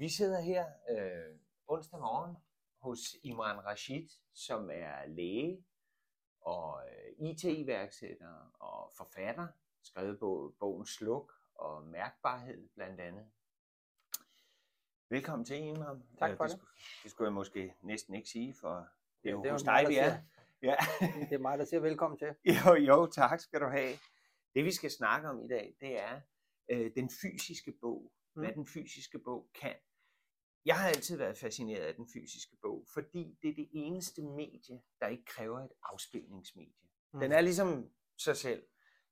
[0.00, 1.36] Vi sidder her øh,
[1.68, 2.36] onsdag morgen
[2.78, 5.64] hos Imran Rashid, som er læge
[6.40, 9.46] og øh, IT-iværksætter og forfatter,
[9.82, 13.30] skrevet på bogen Sluk og Mærkbarhed blandt andet.
[15.08, 16.02] Velkommen til, Imran.
[16.18, 16.50] Tak for det.
[16.52, 16.58] det.
[16.58, 16.72] Skulle,
[17.02, 18.88] det skulle jeg måske næsten ikke sige, for
[19.22, 20.18] det er jo det hos dig, vi er.
[20.62, 20.76] Ja.
[21.00, 22.34] Det er mig, der siger velkommen til.
[22.66, 23.92] Jo, jo, tak skal du have.
[24.54, 26.20] Det vi skal snakke om i dag, det er
[26.68, 28.12] øh, den fysiske bog.
[28.32, 28.54] Hvad Mm.
[28.54, 29.74] den fysiske bog kan.
[30.64, 34.82] Jeg har altid været fascineret af den fysiske bog, fordi det er det eneste medie,
[35.00, 36.88] der ikke kræver et afspilningsmedie.
[37.12, 37.20] Mm.
[37.20, 38.62] Den er ligesom sig selv.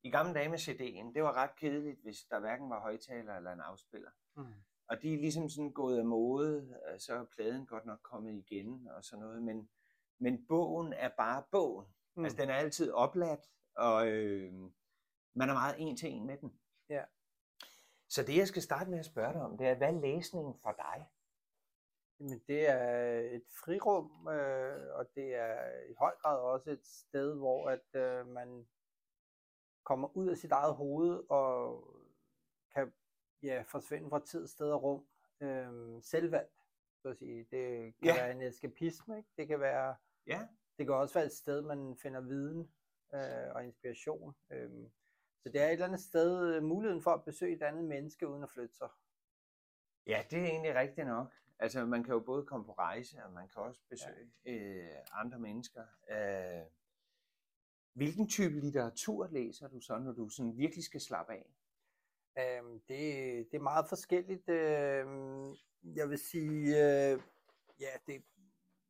[0.02, 3.52] I gamle dage med CD'en, det var ret kedeligt, hvis der hverken var højtaler eller
[3.52, 4.10] en afspiller.
[4.36, 4.44] Mm.
[4.88, 8.34] Og de er ligesom sådan gået af mode, øh, så er pladen godt nok kommet
[8.34, 9.68] igen og sådan noget, men,
[10.18, 11.86] men bogen er bare bogen.
[11.86, 12.20] Mm.
[12.20, 12.24] Mm.
[12.24, 13.40] Altså den er altid opladt,
[13.76, 14.52] og øh,
[15.34, 16.60] man er meget en til en med den.
[16.88, 17.04] Ja.
[18.08, 20.54] Så det jeg skal starte med at spørge dig om, det er, hvad er læsningen
[20.62, 21.06] for dig?
[22.20, 27.34] Jamen, det er et frirum, øh, og det er i høj grad også et sted,
[27.36, 28.66] hvor at øh, man
[29.84, 31.84] kommer ud af sit eget hoved og
[32.74, 32.92] kan
[33.42, 35.06] ja, forsvinde fra tid, sted og rum.
[35.40, 36.60] Øh, selvvalgt,
[37.02, 37.38] så at sige.
[37.50, 38.14] Det kan Ja.
[38.14, 39.28] være en eskapisme, ikke?
[39.36, 40.48] Det kan være, Ja.
[40.78, 42.72] det kan også være et sted, man finder viden
[43.14, 44.34] øh, og inspiration.
[44.50, 44.70] Øh,
[45.42, 48.28] så det er et eller andet sted øh, muligheden for at besøge et andet menneske
[48.28, 48.88] uden at flytte sig.
[50.06, 51.32] Ja, det er egentlig rigtigt nok.
[51.58, 54.52] Altså, man kan jo både komme på rejse, og man kan også besøge ja.
[54.52, 55.82] øh, andre mennesker.
[56.10, 56.66] Øh,
[57.92, 61.46] hvilken type litteratur læser du så, når du sådan virkelig skal slappe af?
[62.38, 62.98] Øhm, det,
[63.50, 64.48] det er meget forskelligt.
[64.48, 67.20] Øhm, jeg vil sige, øh,
[67.80, 68.24] ja, det,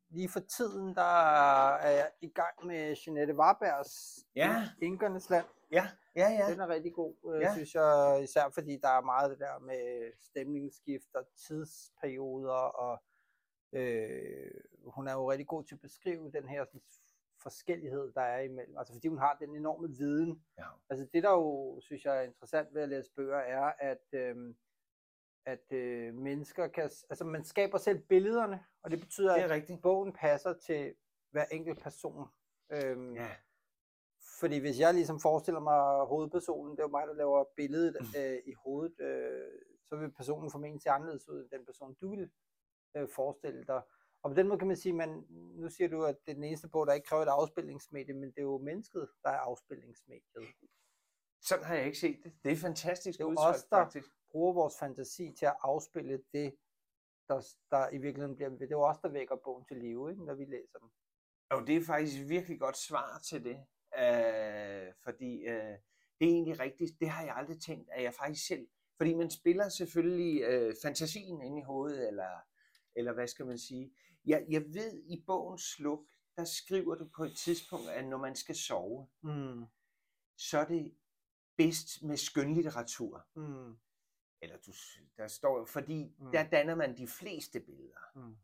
[0.09, 4.69] lige for tiden, der er jeg i gang med Jeanette Warbergs Ja.
[4.81, 5.45] Inkernes Land.
[5.71, 6.51] Ja, ja, ja.
[6.51, 7.53] Den er rigtig god, øh, Ja.
[7.53, 13.03] synes jeg, især fordi der er meget det der med stemningsskift og tidsperioder, og
[13.73, 14.51] øh,
[14.85, 16.81] hun er jo rigtig god til at beskrive den her sådan,
[17.41, 18.77] forskellighed, der er imellem.
[18.77, 20.65] Altså fordi hun har den enorme viden, ja.
[20.89, 24.57] Altså det, der jo synes jeg er interessant ved at læse bøger, er, at, øhm,
[25.45, 29.51] at øh, mennesker kan, altså man skaber selv billederne, og det betyder, Det er at
[29.51, 29.81] rigtigt.
[29.81, 30.95] bogen passer til
[31.31, 32.27] hver enkelt person.
[32.69, 33.29] Øhm, Ja.
[34.39, 38.37] Fordi hvis jeg ligesom forestiller mig hovedpersonen, det er jo mig, der laver billedet øh,
[38.45, 39.51] i hovedet, øh,
[39.85, 42.29] så vil personen formentlig se anderledes ud end den person, du vil
[42.97, 43.81] øh, forestille dig.
[44.23, 46.43] Og på den måde kan man sige, man, nu siger du, at det er den
[46.43, 50.47] eneste bog, der ikke kræver et afspilningsmedie, men det er jo mennesket, der er afspilningsmediet.
[51.41, 52.33] Sådan har jeg ikke set det.
[52.43, 54.09] Det er fantastisk Det er udtryk, os, der- faktisk.
[54.31, 56.55] bruger vores fantasi til at afspille det,
[57.27, 58.49] der, der i virkeligheden bliver...
[58.49, 60.89] Det er jo os, der vækker bogen til live, ikke, når vi læser den.
[61.49, 63.65] Og det er faktisk et virkelig godt svar til det.
[63.97, 65.77] Øh, fordi øh,
[66.19, 66.99] det er egentlig rigtigt.
[66.99, 68.67] Det har jeg aldrig tænkt, at jeg faktisk selv...
[68.97, 72.29] Fordi man spiller selvfølgelig øh, fantasien ind i hovedet, eller,
[72.95, 73.93] eller hvad skal man sige.
[74.25, 75.99] Jeg, jeg ved, i bogens sluk,
[76.35, 79.65] der skriver du på et tidspunkt, at når man skal sove, Mm.
[80.37, 80.93] så er det
[81.57, 83.25] bedst med skønlitteratur.
[83.35, 83.77] Mm.
[84.41, 84.71] Eller du,
[85.17, 86.31] der står, fordi Mm.
[86.31, 87.99] der danner man de fleste billeder.
[88.15, 88.35] Mm.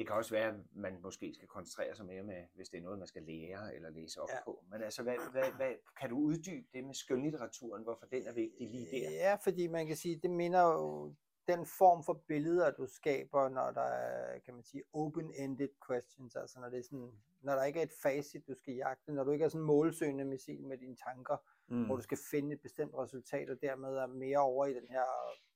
[0.00, 2.82] Det kan også være, at man måske skal koncentrere sig mere med, hvis det er
[2.82, 4.44] noget, man skal lære eller læse op ja.
[4.44, 4.64] På.
[4.70, 8.70] Men altså, hvad, hvad, hvad, kan du uddybe det med skønlitteraturen, hvorfor den er vigtig
[8.70, 9.10] lige der?
[9.10, 11.14] Ja, fordi man kan sige, det minder jo
[11.48, 16.60] den form for billeder, du skaber, når der er, kan man sige, open-ended questions, altså
[16.60, 19.30] når, det er sådan, når der ikke er et facit, du skal jagte, når du
[19.30, 21.36] ikke er sådan målsøgende missil med dine tanker,
[21.68, 21.84] mm.
[21.84, 25.04] hvor du skal finde et bestemt resultat, og dermed er mere over i den her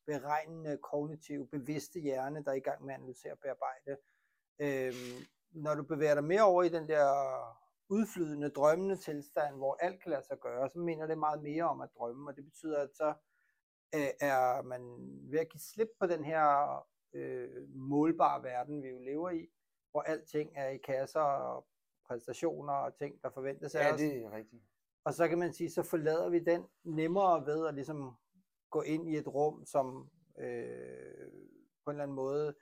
[0.07, 3.97] beregnende, kognitive, bevidste hjerne, der er i gang med at analysere og bearbejde.
[4.59, 7.05] Øhm, når du bevæger dig mere over i den der
[7.89, 11.81] udflydende, drømmende tilstand, hvor alt kan lade sig gøre, så minder det meget mere om
[11.81, 13.15] at drømme, og det betyder, at så
[13.95, 14.81] øh, er man
[15.31, 16.77] ved at give slip på den her
[17.13, 19.49] øh, målbare verden, vi jo lever i,
[19.91, 21.67] hvor alting er i kasser og
[22.07, 24.01] præstationer og ting, der forventes af Ja, os.
[24.01, 24.63] det er rigtigt.
[25.05, 28.17] Og så kan man sige, så forlader vi den nemmere ved at ligesom
[28.71, 31.31] gå ind i et rum, som øh,
[31.85, 32.55] på en eller anden måde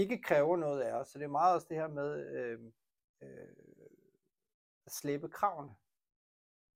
[0.00, 1.08] ikke kræver noget af os.
[1.08, 2.60] Så det er meget også det her med øh,
[3.22, 3.48] øh,
[4.86, 5.74] at slippe kravene.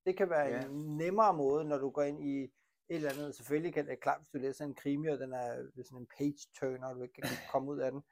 [0.05, 0.65] Det kan være Ja.
[0.65, 2.51] en nemmere måde, når du går ind i et
[2.89, 3.35] eller andet.
[3.35, 5.37] Selvfølgelig kan det klart, hvis du læser en krimi, og den er
[5.77, 8.03] er sådan en page-turner, og du ikke kan komme ud af den.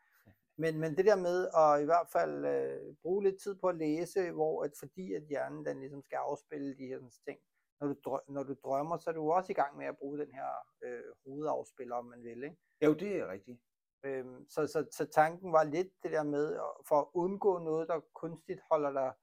[0.58, 3.76] Men, men det der med at i hvert fald øh, bruge lidt tid på at
[3.78, 7.40] læse, hvor at fordi at hjernen den ligesom skal afspille de her sådan ting,
[7.80, 10.20] når du, drø- når du drømmer, så er du også i gang med at bruge
[10.20, 10.50] den her
[10.84, 12.44] øh, hovedafspiller, om man vil.
[12.44, 12.58] Ikke?
[12.86, 13.60] Jo, det er rigtigt.
[14.04, 17.88] Øhm, så, så, så tanken var lidt det der med, at- for at undgå noget,
[17.88, 19.14] der kunstigt holder dig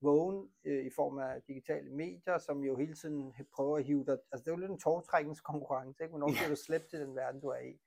[0.00, 4.18] vågen øh, i form af digitale medier, som jo hele tiden prøver at hive dig.
[4.32, 6.10] Altså det er jo lidt en togtrækningskonkurrence, ikke?
[6.12, 7.80] Hvornår bliver du slæbt til den verden, du er i?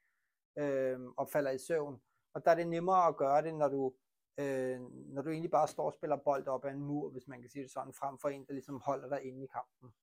[0.57, 2.01] øh, og falder i søvn.
[2.33, 3.93] Og der er det nemmere at gøre det, når du,
[4.39, 4.79] øh,
[5.13, 7.49] når du egentlig bare står og spiller bold op ad en mur, hvis man kan
[7.49, 9.93] sige det sådan, frem for en, der ligesom holder dig inde i kampen.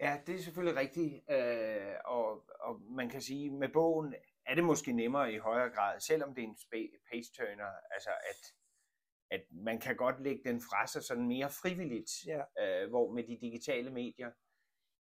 [0.00, 4.14] Ja, det er selvfølgelig rigtigt, øh, og, og man kan sige, med bogen
[4.46, 6.56] er det måske nemmere i højere grad, selvom det er en
[7.12, 8.54] page-turner, altså at,
[9.30, 12.42] at man kan godt lægge den fra sig sådan mere frivilligt, Ja.
[12.82, 14.30] øh, hvor med de digitale medier,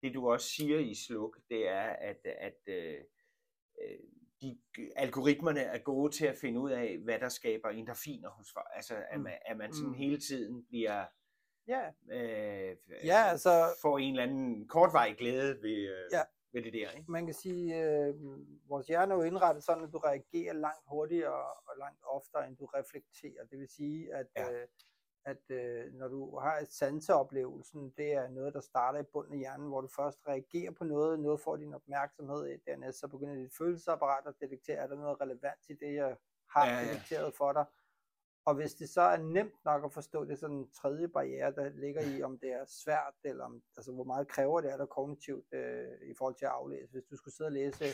[0.04, 2.98] det du også siger i Sluk, det er, at, at øh,
[3.82, 4.00] øh,
[4.42, 4.60] de,
[4.96, 8.68] algoritmerne er gode til at finde ud af, hvad der skaber endorfiner hos folk.
[8.74, 9.24] Altså, at Mm.
[9.24, 9.94] man, at man sådan Mm.
[9.94, 11.06] hele tiden bliver
[11.68, 16.22] Ja, øh, Ja, altså- får en eller anden kortvarig glæde ved, øh, Ja.
[16.54, 16.92] Ved det der.
[16.92, 17.12] Ikke?
[17.12, 18.16] man kan sige, øh,
[18.70, 22.58] vores hjerne er jo indrettet sådan, at du reagerer langt hurtigere og langt oftere, end
[22.58, 23.46] du reflekterer.
[23.52, 24.52] Det vil sige, at, Ja.
[24.52, 24.68] øh,
[25.26, 29.40] at øh, når du har et sanseoplevelsen, det er noget, der starter i bunden af
[29.40, 33.54] hjernen, hvor du først reagerer på noget, noget får din opmærksomhed dernæst så begynder dit
[33.58, 36.18] følelsesapparat at detektere, er der noget relevant i det, jeg
[36.50, 36.74] har ja.
[36.80, 36.84] ja.
[36.88, 37.66] detekteret for dig.
[38.46, 41.52] Og hvis det så er nemt nok at forstå, det er sådan en tredje barriere,
[41.52, 44.78] der ligger i, om det er svært, eller om, altså, hvor meget kræver det af
[44.78, 46.92] dig kognitivt øh, i forhold til at aflæse.
[46.92, 47.86] Hvis du skulle sidde og læse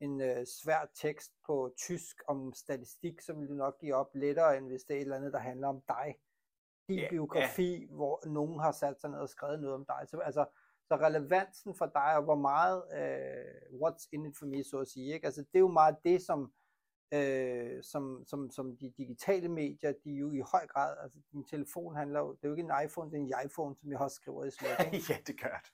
[0.00, 4.56] en øh, svær tekst på tysk om statistik, så vil du nok give op lettere,
[4.56, 6.14] end hvis det er et eller andet, der handler om dig.
[6.88, 7.94] Din yeah, biografi, yeah.
[7.94, 10.08] hvor nogen har sat sig ned og skrevet noget om dig.
[10.08, 10.44] Så, altså,
[10.88, 14.88] så relevansen for dig, og hvor meget, øh, what's in it for me, så at
[14.88, 15.14] sige.
[15.14, 15.26] Ikke?
[15.26, 16.52] Altså, det er jo meget det, som,
[17.12, 21.96] øh, som, som, som de digitale medier, de jo i høj grad, altså din telefon
[21.96, 24.14] handler jo, det er jo ikke en iPhone, det er en iPhone, som jeg også
[24.14, 24.46] skriver i
[24.96, 25.06] ikke?
[25.12, 25.72] ja, det gør det.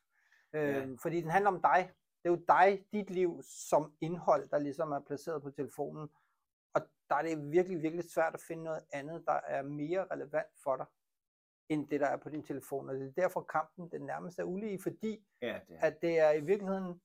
[0.53, 1.91] Øh, fordi den handler om dig.
[2.23, 6.09] Det er jo dig, dit liv som indhold, der ligesom er placeret på telefonen.
[6.75, 10.47] Og der er det virkelig, virkelig svært at finde noget andet, der er mere relevant
[10.62, 10.87] for dig,
[11.69, 12.88] end det, der er på din telefon.
[12.88, 15.87] Og det er derfor kampen den nærmest er ulige, fordi Ja, det er.
[15.87, 17.00] at det er i virkeligheden,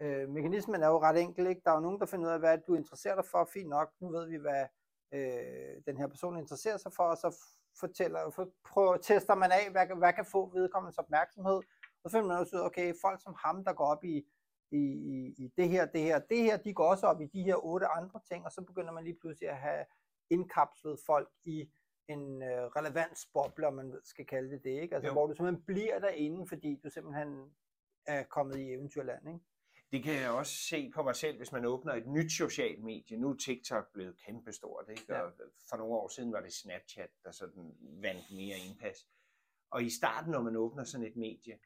[0.00, 1.62] øh, mekanismen er jo ret enkel, ikke?
[1.64, 3.92] Der er jo nogen, der finder ud af, hvad du interesserer dig for, fint nok,
[4.00, 4.64] nu ved vi, hvad
[5.14, 7.36] øh, den her person interesserer sig for, og så
[7.80, 11.60] fortæller, for, prøver, tester man af, hvad, hvad kan få vedkommendes opmærksomhed,
[12.04, 14.26] og så finder man også ud af, okay, folk som ham, der går op i,
[14.70, 14.82] i,
[15.12, 17.64] i, i det her, det her, det her, de går også op i de her
[17.64, 19.84] otte andre ting, og så begynder man lige pludselig at have
[20.30, 21.70] indkapslet folk i
[22.08, 24.94] en øh, relevansboble, om man skal kalde det det, ikke?
[24.94, 25.12] Altså, Jo.
[25.12, 27.54] hvor du simpelthen bliver derinde, fordi du simpelthen
[28.06, 29.40] er kommet i eventyrland, ikke?
[29.92, 33.16] Det kan jeg også se på mig selv, hvis man åbner et nyt socialt medie.
[33.16, 35.04] Nu er TikTok blevet kæmpestort, ikke?
[35.08, 35.20] Ja.
[35.20, 35.32] Og
[35.70, 39.06] for nogle år siden var det Snapchat, der sådan vandt mere indpas.
[39.70, 41.58] Og i starten, når man åbner sådan et medie,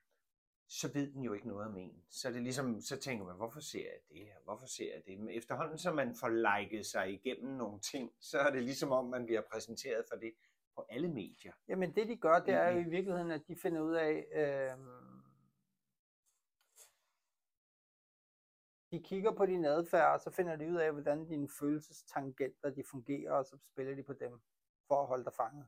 [0.69, 2.03] så ved den jo ikke noget om en.
[2.11, 4.35] Så er det ligesom, så tænker man, hvorfor ser jeg det her?
[4.45, 5.19] Hvorfor ser jeg det?
[5.19, 9.07] Men efterhånden, så man får liket sig igennem nogle ting, så er det ligesom om,
[9.07, 10.35] man bliver præsenteret for det
[10.77, 11.53] på alle medier.
[11.69, 14.79] Jamen det de gør, det er jo i virkeligheden, at de finder ud af, øh,
[18.95, 22.85] de kigger på din adfærd, og så finder de ud af, hvordan dine følelsestangenter de
[22.91, 24.41] fungerer, og så spiller de på dem
[24.89, 25.67] for at holde dig fanget.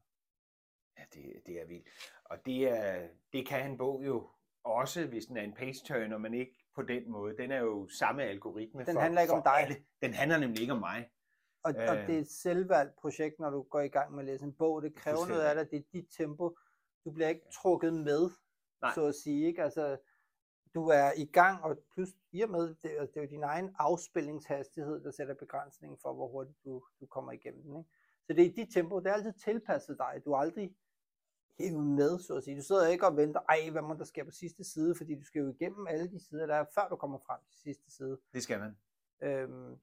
[0.98, 1.88] Ja, det, det er vildt.
[2.24, 4.28] Og det, er, det kan en bog jo
[4.64, 7.36] også, hvis den er en page-turner, men ikke på den måde.
[7.36, 9.52] Den er jo samme algoritme Den for, handler ikke for om dig.
[9.56, 9.76] alle.
[10.02, 11.10] Den handler nemlig ikke om mig.
[11.62, 11.90] Og, øh.
[11.90, 14.52] og det er et selvvalgt projekt, når du går i gang med at læse en
[14.52, 14.82] bog.
[14.82, 16.56] Det kræver noget af dig, det er dit tempo.
[17.04, 18.30] Du bliver ikke trukket med,
[18.82, 18.94] Nej.
[18.94, 19.46] så at sige.
[19.46, 19.62] Ikke?
[19.62, 19.96] Altså,
[20.76, 23.42] du er i gang, og plus i og med, det, altså, det er jo din
[23.42, 27.76] egen afspillingshastighed, der sætter begrænsningen for, hvor hurtigt du, du kommer igennem den.
[27.76, 27.90] Ikke?
[28.26, 30.22] Så det er i dit tempo, det er altid tilpasset dig.
[30.24, 30.76] Du er aldrig
[31.58, 32.56] hævet med, så at sige.
[32.56, 35.24] Du sidder ikke og venter, ej, hvad må der sker på sidste side, fordi du
[35.24, 38.18] skal jo igennem alle de sider, der er, før du kommer frem til sidste side.
[38.32, 38.78] Det skal man.
[39.22, 39.76] Øhm,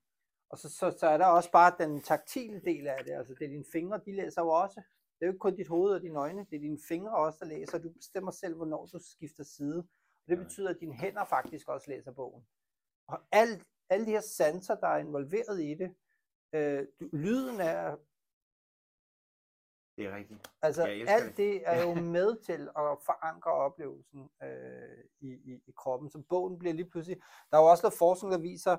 [0.49, 3.11] og så, så, så er der også bare den taktile del af det.
[3.11, 4.81] Altså det er dine fingre, de læser jo også.
[5.15, 7.37] Det er jo ikke kun dit hoved og dine øjne, det er dine fingre også,
[7.41, 7.77] der læser.
[7.77, 9.87] Du bestemmer selv, hvornår du skifter side.
[10.23, 12.43] Og det betyder, at dine hænder faktisk også læser bogen.
[13.07, 15.95] Og alt, alle de her sanser, der er involveret i det,
[16.53, 17.97] øh, lyden er,
[19.97, 20.47] Det er rigtigt.
[20.61, 21.37] altså alt det.
[21.37, 26.09] det er jo med til at forankre oplevelsen øh, i, i, i kroppen.
[26.09, 28.77] Så bogen bliver lige pludselig, der er jo også noget forskning, der viser,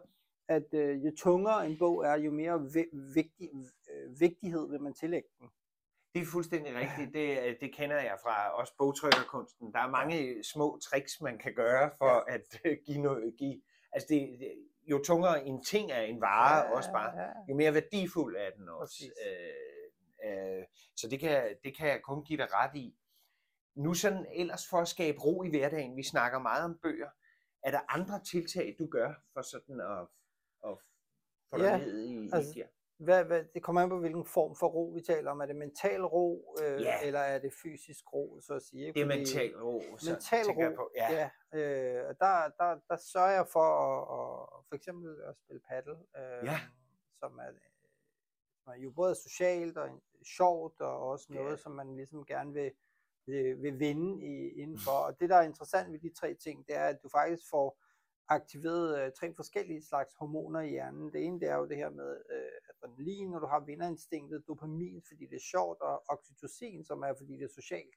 [0.49, 3.51] at øh, jo tungere en bog er, jo mere vi, vigtig,
[3.91, 5.51] øh, vigtighed vil man tillægge den.
[6.15, 7.15] Det er fuldstændig rigtigt.
[7.15, 9.73] Det, det kender jeg fra også bogtrykkerkunsten.
[9.73, 12.35] Der er mange små tricks, man kan gøre for Ja.
[12.35, 13.35] at øh, give noget.
[13.39, 14.53] Give, altså det, det,
[14.91, 18.69] jo tungere en ting er en vare, også bare, Ja, jo mere værdifuld er den
[18.69, 19.05] også.
[19.27, 20.65] Øh, øh,
[20.97, 22.97] så det kan, det kan jeg kun give dig ret i.
[23.75, 27.11] Nu sådan ellers for at skabe ro i hverdagen, vi snakker meget om bøger.
[27.63, 30.07] Er der andre tiltag, du gør for sådan at,
[30.71, 30.79] at
[31.51, 32.65] få dig Ja, ned i altså?
[32.99, 35.41] Hvad, hvad, det kommer an på, hvilken form for ro vi taler om.
[35.41, 37.03] Er det mental ro, øh, Ja.
[37.07, 38.87] eller er det fysisk ro, så at sige?
[38.87, 38.95] ikke?
[38.95, 40.91] Det er mental ro, så mental tænker jeg ro, på.
[40.97, 41.13] Ja.
[41.13, 45.61] ja øh, og der, der, der sørger jeg for at, at for eksempel at spille
[45.69, 46.61] paddle, øh, Ja.
[47.19, 47.51] som er,
[48.73, 49.89] er jo både socialt og
[50.37, 51.61] sjovt, og også noget, det.
[51.61, 52.73] som man ligesom gerne vil,
[53.27, 54.99] vil, vil vinde i, indenfor.
[55.07, 57.79] Og det, der er interessant ved de tre ting, det er, at du faktisk får
[58.29, 61.13] aktiveret øh, tre forskellige slags hormoner i hjernen.
[61.13, 62.49] Det ene, det er jo det her med øh,
[62.85, 67.33] adrenalin, når du har vinderinstinktet, dopamin, fordi det er sjovt, og oxytocin, som er, fordi
[67.33, 67.95] det er socialt.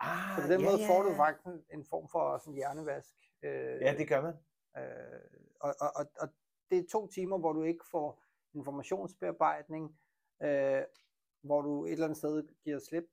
[0.00, 1.18] Ah, Så på den ja, måde ja, får du ja.
[1.18, 3.14] faktisk en, form for sådan hjernevask.
[3.42, 4.34] Øh, Ja, det gør man.
[4.78, 5.20] Øh,
[5.60, 6.28] og, og, og, og
[6.70, 8.22] det er to timer, hvor du ikke får
[8.54, 10.00] informationsbearbejdning,
[10.42, 10.82] øh,
[11.42, 13.04] hvor du et eller andet sted giver slip,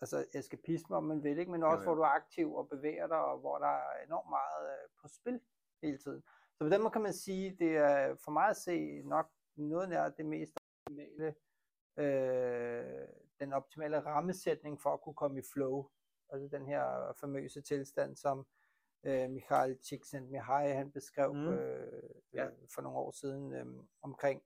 [0.00, 1.50] altså eskapisme, om man vil, ikke?
[1.52, 1.96] men også Jo, hvor jo.
[1.96, 5.40] du er aktiv og bevæger dig, og hvor der er enormt meget øh, på spil
[5.82, 6.22] hele tiden.
[6.54, 9.30] Så på den måde kan man sige, det er for mig at se nok
[9.62, 10.52] noget nær det mest
[10.86, 11.34] optimale,
[11.96, 13.08] øh,
[13.40, 15.88] den optimale rammesætning for at kunne komme i flow.
[16.32, 18.46] Altså den her famøse tilstand, som
[19.04, 21.48] øh, Michael Csikszentmihalyi han beskrev Mm.
[21.48, 22.02] øh,
[22.34, 22.48] Ja.
[22.74, 23.66] for nogle år siden øh,
[24.02, 24.42] omkring,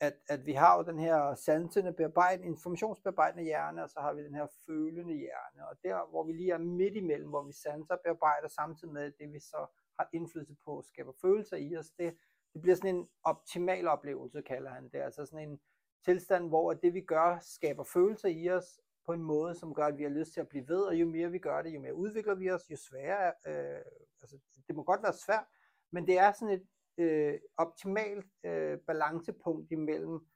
[0.00, 4.24] at, at vi har jo den her sansende bearbejdende, informationsbearbejdende hjerne, og så har vi
[4.24, 7.94] den her følende hjerne, og der hvor vi lige er midt imellem, hvor vi sanser
[7.94, 9.66] og bearbejder samtidig med det, vi så
[9.98, 12.16] har indflydelse på, skaber følelser i os, det,
[12.58, 15.60] det bliver sådan en optimal oplevelse, kalder han det, altså sådan en
[16.04, 19.98] tilstand, hvor det vi gør, skaber følelser i os, på en måde, som gør, at
[19.98, 21.94] vi har lyst til at blive ved, og jo mere vi gør det, jo mere
[21.94, 23.82] udvikler vi os, jo sværere, øh,
[24.22, 25.44] altså det må godt være svært,
[25.92, 26.66] men det er sådan et
[26.98, 30.26] øh, optimalt øh, balancepunkt imellem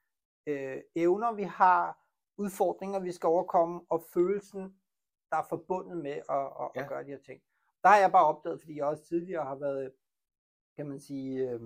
[0.46, 1.98] øh, evner, vi har,
[2.38, 4.62] udfordringer, vi skal overkomme, og følelsen,
[5.30, 6.82] der er forbundet med at, at, Ja.
[6.82, 7.42] at gøre de her ting.
[7.82, 9.92] Der har jeg bare opdaget, fordi jeg også tidligere har været,
[10.76, 11.60] kan man sige, øh,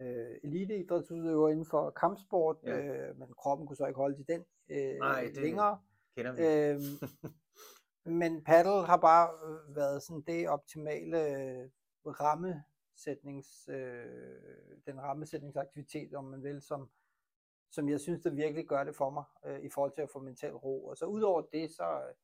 [0.00, 2.78] øh, eliteidrætsudøver inden for kampsport, Ja.
[2.78, 5.78] øh, men kroppen kunne så ikke holde til den øh, Nej, det- længere.
[6.16, 6.42] Kender vi.
[6.42, 6.80] Øhm,
[8.20, 11.68] men paddle har bare øh, været sådan det optimale øh,
[12.06, 14.06] rammesætnings, øh,
[14.86, 16.90] den rammesætningsaktivitet, om man vil, som,
[17.70, 20.18] som jeg synes, der virkelig gør det for mig, øh, i forhold til at få
[20.18, 20.86] mental ro.
[20.86, 22.14] Og så udover det, så, øh,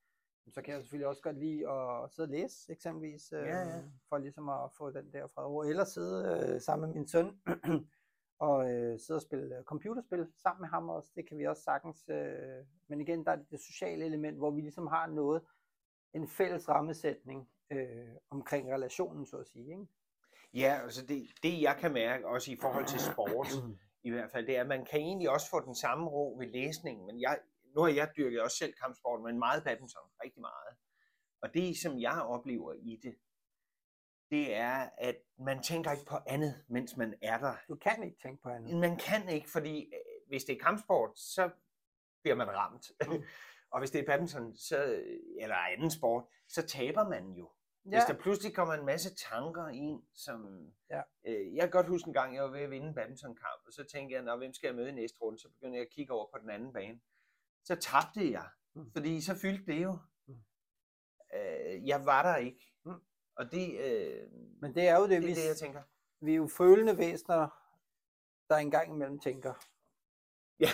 [0.51, 3.83] så kan jeg selvfølgelig også godt lide at sidde og læse, eksempelvis, øh, Ja, ja.
[4.09, 5.63] for ligesom at få den der og ro.
[5.63, 7.41] Eller sidde øh, sammen med min søn,
[8.49, 11.11] og øh, sidde og spille øh, computerspil sammen med ham også.
[11.17, 12.09] Det kan vi også sagtens.
[12.09, 15.43] Øh, men igen, der er det sociale element, hvor vi ligesom har noget,
[16.15, 19.71] en fælles rammesætning øh, omkring relationen, så at sige.
[19.71, 19.87] Ikke?
[20.55, 23.49] Ja, altså det, det jeg kan mærke, også i forhold til sport,
[24.03, 26.47] i hvert fald, det er, at man kan egentlig også få den samme ro ved
[26.47, 27.39] læsningen, men jeg,
[27.75, 30.77] nu har jeg dyrket også selv kampsport, men meget badminton, rigtig meget.
[31.43, 33.15] Og det, som jeg oplever i det,
[34.31, 37.55] det er, at man tænker ikke på andet, mens man er der.
[37.69, 38.81] Du kan ikke tænke på andet.
[38.81, 41.51] Man kan ikke, fordi øh, hvis det er kampsport, så
[42.23, 42.93] bliver man ramt.
[43.07, 43.23] Mm.
[43.73, 45.03] og hvis det er badminton, så,
[45.41, 47.51] eller anden sport, så taber man jo.
[47.83, 50.69] Hvis Ja, der pludselig kommer en masse tanker ind, som...
[50.91, 51.03] Ja.
[51.27, 53.73] Øh, jeg kan godt huske en gang, jeg var ved at vinde en badmintonkamp, og
[53.73, 55.39] så tænkte jeg, Nå, hvem skal jeg møde i næste runde?
[55.39, 57.01] Så begyndte jeg at kigge over på den anden bane.
[57.65, 58.93] Så tabte jeg, Mm.
[58.93, 59.99] fordi så fyldte det jo.
[60.27, 60.35] Mm.
[61.35, 62.73] Øh, jeg var der ikke.
[62.85, 63.01] Mm.
[63.37, 65.83] Og det, øh, men det er jo det, det vi, det, jeg tænker.
[66.21, 67.49] vi er jo følende væsener,
[68.49, 69.55] der engang imellem tænker.
[70.61, 70.69] Ja.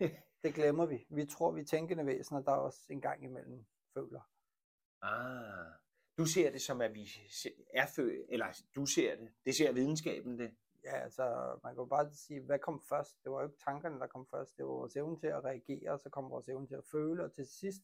[0.42, 1.06] Det glemmer vi.
[1.10, 4.20] Vi tror, vi er tænkende væsener, der også engang imellem føler.
[5.02, 5.72] ah,
[6.18, 7.08] du ser det som, at vi
[7.74, 10.56] er født, eller du ser det, det ser videnskaben det.
[10.84, 11.24] Ja, altså,
[11.62, 13.16] man kan jo bare sige, hvad kom først?
[13.24, 14.56] Det var jo ikke tankerne, der kom først.
[14.56, 17.32] Det var vores evne til at reagere, så kom vores evne til at føle, og
[17.34, 17.82] til sidst,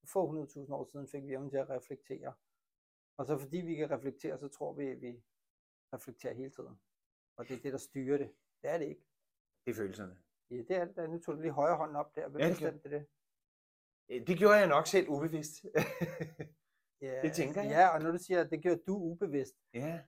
[0.00, 2.34] for få 100.000 år siden, fik vi evnen til at reflektere.
[3.18, 5.22] Og så fordi vi kan reflektere, så tror vi, at vi
[5.94, 6.80] reflekterer hele tiden.
[7.36, 8.32] Og det er det, der styrer det.
[8.62, 9.04] Det er det ikke.
[9.64, 10.18] Det er følelserne.
[10.50, 10.96] Ja, det er det.
[10.96, 11.06] da.
[11.06, 12.28] Nu tog du lige højre hånden op der.
[12.28, 12.98] Hvem Ja, det gjorde- bestemte
[14.08, 14.26] det?
[14.28, 15.64] Det gjorde jeg nok selv ubevidst.
[17.00, 17.70] Ja, Det tænker jeg.
[17.70, 20.04] Ja, og når du siger, at det gjorde du ubevidst, ja.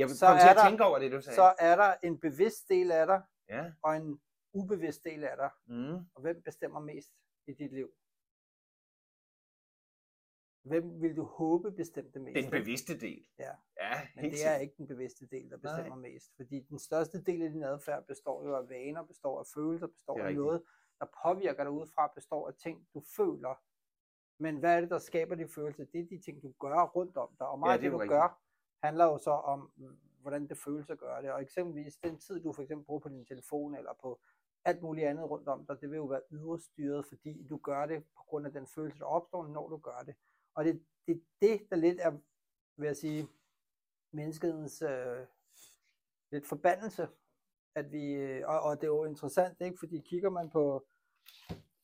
[0.00, 1.34] Jeg Så kom til er at der- tænke over det, du sagde.
[1.36, 3.72] så er der en bevidst del af dig, Ja.
[3.82, 4.20] og en
[4.52, 5.50] ubevidst del af dig.
[5.66, 5.94] Mm.
[6.14, 7.12] Og hvem bestemmer mest
[7.46, 7.88] i dit liv?
[10.62, 12.34] Hvem vil du håbe bestemte mest?
[12.42, 13.26] Den bevidste del.
[13.38, 13.52] Ja.
[13.80, 15.62] Ja, Men det er ikke den bevidste del, der Nej.
[15.62, 16.32] bestemmer mest.
[16.36, 20.18] Fordi den største del af din adfærd består jo af vaner, består af følelser, består
[20.18, 20.38] af rigtigt.
[20.44, 20.62] noget,
[21.00, 23.54] der påvirker dig udefra, består af ting, du føler.
[24.42, 25.84] Men hvad er det, der skaber de følelser?
[25.84, 27.48] Det er de ting, du gør rundt om dig.
[27.48, 28.40] Og meget Ja, det det, du jo gør,
[28.82, 29.72] handler jo så om,
[30.22, 31.32] hvordan det føles at gøre det.
[31.32, 34.20] Og eksempelvis den tid, du for eksempel bruger på din telefon, eller på
[34.64, 38.04] alt muligt andet rundt om dig, det vil jo være ydrestyret, fordi du gør det
[38.16, 40.14] på grund af den følelse, der opstår, når du gør det.
[40.54, 42.10] Og det er det, det, der lidt er,
[42.76, 43.28] vil jeg sige,
[44.12, 45.26] menneskets øh,
[46.32, 47.08] lidt forbandelse,
[47.74, 49.78] at vi, øh, og, og det er jo interessant, ikke?
[49.78, 50.86] fordi kigger man på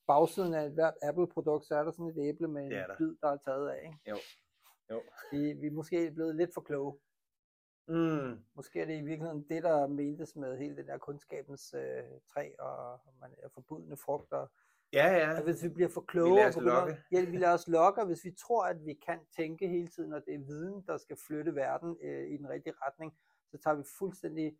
[0.06, 3.28] bagsiden af et hvert Apple-produkt, så er der sådan et æble med en bid, der
[3.28, 3.82] er taget af.
[3.84, 3.98] Ikke?
[4.10, 4.16] Jo.
[4.90, 5.02] Jo.
[5.32, 6.98] Vi, vi er måske blevet lidt for kloge.
[7.88, 8.44] Mm.
[8.54, 12.50] Måske er det i virkeligheden det, der mentes med hele den der kundskabens øh, træ
[12.58, 14.46] og man er forbudne frugter.
[14.92, 15.36] Ja, ja.
[15.36, 16.96] At hvis vi bliver for Vi kloge, lader og os begynder- lokke.
[17.12, 20.12] ja, vi lader os lokke, og hvis vi tror, at vi kan tænke hele tiden,
[20.12, 23.18] og det er viden, der skal flytte verden øh, i den rigtige retning,
[23.50, 24.58] så tager vi fuldstændig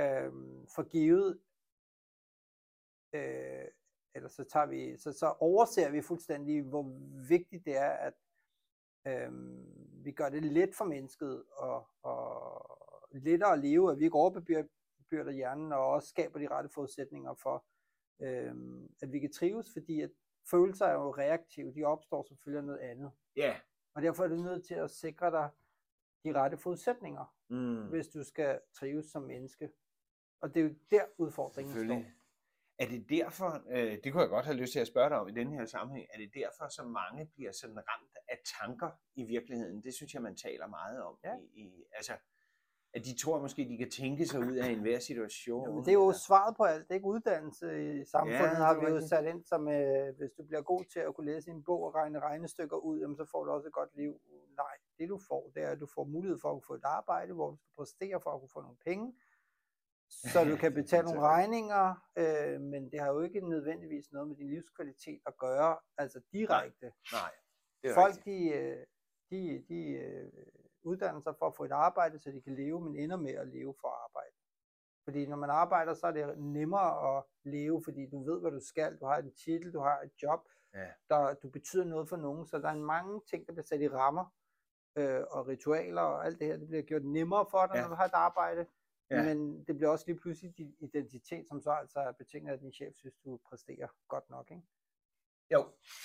[0.00, 0.32] øh,
[0.74, 1.40] for givet,
[3.14, 3.68] øh,
[4.14, 6.82] eller så tager vi, så, så overser vi fuldstændig, hvor
[7.28, 8.14] vigtigt det er, at
[9.06, 9.32] øh,
[10.04, 12.78] vi gør det let for mennesket og, og
[13.12, 17.64] lettere at leve, at vi ikke overbebyrder hjernen og også skaber de rette forudsætninger for,
[18.22, 18.54] øh,
[19.02, 20.10] at vi kan trives, fordi at
[20.50, 23.10] følelser er jo reaktive, de opstår som følge af noget andet.
[23.36, 23.56] Ja.
[23.94, 25.50] Og derfor er du nødt til at sikre dig
[26.24, 27.86] de rette forudsætninger, Mm.
[27.88, 29.70] hvis du skal trives som menneske.
[30.40, 31.94] Og det er jo der udfordringen står.
[32.78, 35.28] Er det derfor, øh, det kunne jeg godt have lyst til at spørge dig om
[35.28, 39.24] i den her sammenhæng, er det derfor, så mange bliver sådan ramt af tanker i
[39.24, 39.82] virkeligheden?
[39.82, 41.18] Det synes jeg, man taler meget om.
[41.24, 41.34] Ja.
[41.54, 42.12] I, i, altså,
[42.94, 45.64] at de tror måske, de kan tænke sig ud af enhver situation.
[45.66, 46.82] Jo, men det er jo eller- svaret på alt.
[46.84, 47.66] Det er ikke uddannelse
[48.00, 51.00] i samfundet, Ja, har vi jo sat ind som, øh, hvis du bliver god til
[51.00, 53.72] at kunne læse en bog og regne regnestykker ud, jamen, så får du også et
[53.72, 54.20] godt liv.
[54.56, 56.84] Nej, det du får, det er, at du får mulighed for at kunne få et
[56.84, 59.14] arbejde, hvor du skal præstere for at kunne få nogle penge,
[60.10, 64.36] så du kan betale nogle regninger, øh, men det har jo ikke nødvendigvis noget med
[64.36, 66.92] din livskvalitet at gøre, altså direkte.
[67.12, 67.30] Nej,
[67.82, 68.26] det er Folk, rigtigt.
[68.26, 68.86] de, øh,
[69.30, 70.32] de, de øh,
[70.82, 73.48] uddanner sig for at få et arbejde, så de kan leve, men ender med at
[73.48, 74.36] leve for arbejde.
[75.04, 78.60] Fordi når man arbejder, så er det nemmere at leve, fordi du ved, hvad du
[78.60, 78.96] skal.
[79.00, 80.40] Du har en titel, du har et job,
[80.74, 80.88] Ja.
[81.10, 82.46] der, du betyder noget for nogen.
[82.46, 84.24] Så der er mange ting, der bliver sat i rammer,
[84.98, 86.56] øh, og ritualer og alt det her.
[86.56, 87.80] Det bliver gjort nemmere for dig, Ja.
[87.82, 88.66] når du har et arbejde.
[89.10, 89.22] Ja.
[89.22, 92.60] Men det bliver også lige pludselig din identitet, som så altså er betinget af, at
[92.60, 94.50] din chef synes, du præsterer godt nok.
[94.50, 94.62] Ikke?
[95.52, 95.60] Jo,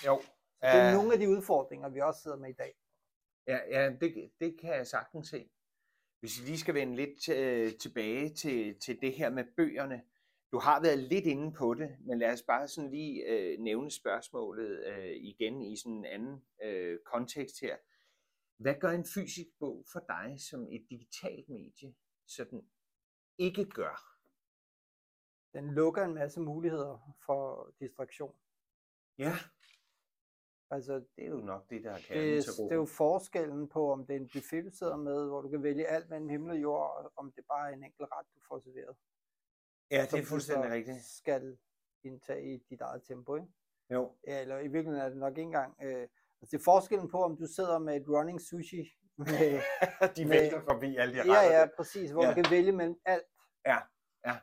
[0.06, 0.20] jo.
[0.60, 2.74] Så det er Øh, nogle af de udfordringer, vi også sidder med i dag.
[3.46, 5.50] Ja, ja det, det kan jeg sagtens se.
[6.20, 10.02] Hvis vi lige skal vende lidt øh, tilbage til, til det her med bøgerne.
[10.52, 13.90] Du har været lidt inde på det, men lad os bare sådan lige øh, nævne
[13.90, 17.76] spørgsmålet øh, igen i sådan en anden øh, kontekst her.
[18.56, 21.94] Hvad gør en fysisk bog for dig, som et digitalt medie
[22.26, 22.62] sådan
[23.46, 23.94] ikke gør?
[25.52, 28.34] Den lukker en masse muligheder for distraktion.
[29.18, 29.32] Ja,
[30.72, 34.06] Altså, det er jo nok det, der er det, det er jo forskellen på, om
[34.06, 36.62] det er en buffet, du sidder med, hvor du kan vælge alt mellem himmel og
[36.62, 38.96] jord, og om det bare er en enkelt ret, du får serveret.
[39.90, 41.04] Ja, det er du fuldstændig rigtigt.
[41.04, 41.58] skal
[42.04, 43.48] indtage i dit eget tempo, ikke?
[43.90, 45.74] Jo, Ja, eller i virkeligheden er det nok ikke engang...
[45.82, 46.02] Øh,
[46.40, 48.82] altså det er forskellen på, om du sidder med et running sushi
[49.16, 49.26] med,
[50.16, 51.68] de vælter forbi alle de ja, retter ja, der.
[51.76, 52.28] præcis, hvor Ja.
[52.28, 52.34] ja.
[52.34, 53.24] du kan vælge mellem alt,
[53.66, 53.78] Ja,
[54.26, 54.36] ja.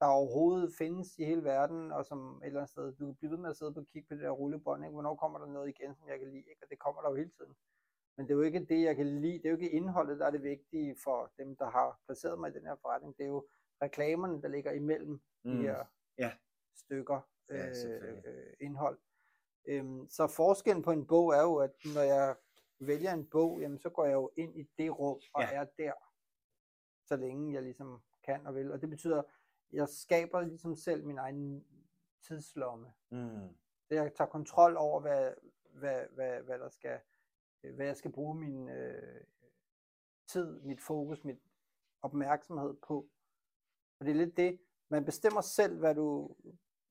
[0.00, 3.30] der overhovedet findes i hele verden, og som et eller andet sted, du kan blive
[3.30, 4.92] ved med at sidde på og kigge på det der rullebånd, ikke?
[4.92, 6.62] hvornår kommer der noget igen, som jeg kan lide, ikke?
[6.62, 7.54] og det kommer der jo hele tiden.
[8.16, 10.26] Men det er jo ikke det, jeg kan lide, det er jo ikke indholdet, der
[10.26, 13.28] er det vigtige for dem, der har placeret mig i den her forretning, det er
[13.28, 13.48] jo
[13.82, 15.60] reklamerne, der ligger imellem de Mm.
[15.60, 15.84] her
[16.18, 16.32] Ja.
[16.76, 18.98] stykker Ja, øh, øh, indhold.
[19.68, 22.36] Øhm, så forskellen på en bog er jo, at når jeg
[22.80, 25.50] vælger en bog, jamen, så går jeg jo ind i det rum og Ja.
[25.52, 25.92] er der,
[27.06, 28.72] så længe jeg ligesom kan og vil.
[28.72, 29.24] Og det betyder, at
[29.72, 31.64] jeg skaber ligesom selv min egen
[32.22, 32.92] tidslomme.
[33.10, 33.48] Mm.
[33.88, 35.32] Så jeg tager kontrol over, hvad,
[35.72, 37.00] hvad, hvad, hvad der skal,
[37.74, 39.20] hvad jeg skal bruge min øh,
[40.26, 41.38] tid, mit fokus, mit
[42.02, 43.08] opmærksomhed på.
[43.98, 46.36] Og det er lidt det, man bestemmer selv, hvad du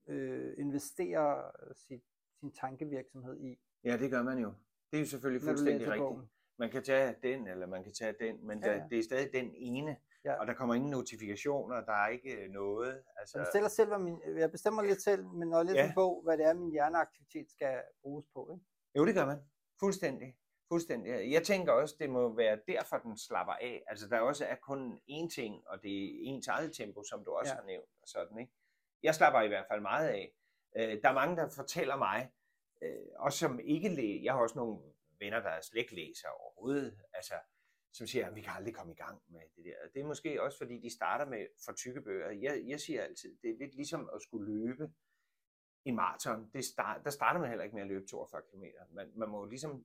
[0.06, 2.04] øh, investerer sit,
[2.40, 4.52] sin tankevirksomhed i, Ja, det gør man jo.
[4.90, 6.30] Det er jo selvfølgelig fuldstændig rigtigt.
[6.56, 8.82] Man kan tage den, eller man kan tage den, men Ja, ja, ja.
[8.82, 10.34] Der, det er stadig den ene, Ja.
[10.40, 13.02] og der kommer ingen notifikationer, der er ikke noget.
[13.16, 15.80] Altså, Så jeg bestemmer selv, hvad min, jeg bestemmer lidt selv, men når jeg læser
[15.80, 15.88] Ja.
[15.88, 18.50] en bog, hvad det er, min hjerneaktivitet skal bruges på.
[18.52, 18.64] Ikke?
[18.96, 19.38] Jo, det gør man.
[19.80, 20.36] Fuldstændig.
[20.68, 21.32] Fuldstændig.
[21.32, 23.82] Jeg tænker også, det må være derfor, den slapper af.
[23.86, 27.30] Altså, der også er kun én ting, og det er ens eget tempo, som du
[27.30, 27.56] også Ja.
[27.56, 27.88] har nævnt.
[28.02, 28.52] Og sådan, ikke?
[29.02, 30.32] Jeg slapper i hvert fald meget af.
[30.76, 32.30] Øh, der er mange, der fortæller mig,
[32.82, 34.78] øh, også som ikke læser, jeg har også nogle
[35.20, 37.34] venner, der slet ikke læser overhovedet, altså,
[37.96, 39.88] som siger, at vi kan aldrig komme i gang med det der.
[39.94, 42.30] Det er måske også, fordi de starter med for tykke bøger.
[42.30, 44.88] Jeg, jeg siger altid, det er lidt ligesom at skulle løbe
[45.84, 46.50] en maraton.
[46.54, 48.64] Det start, der starter man heller ikke med at løbe 42 km.
[48.94, 49.84] Man, man må ligesom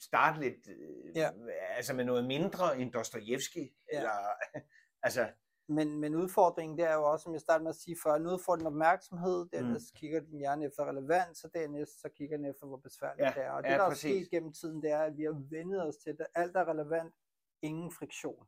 [0.00, 1.30] starte lidt, øh, Ja.
[1.76, 3.98] altså med noget mindre end Dostojevski, Ja.
[3.98, 4.12] eller,
[5.06, 5.32] altså,
[5.76, 8.38] Men, men udfordringen, det er jo også, som jeg startede med at sige før, nu
[8.46, 9.98] får den opmærksomhed, dernæst mm.
[9.98, 13.44] kigger din hjerne efter relevans, og dernæst så kigger den efter, hvor besværligt Ja, det
[13.44, 13.50] er.
[13.50, 14.26] Og det, ja, der er præcis.
[14.26, 17.14] sket gennem tiden, det er, at vi har vendet os til, at alt er relevant,
[17.62, 18.46] ingen friktion,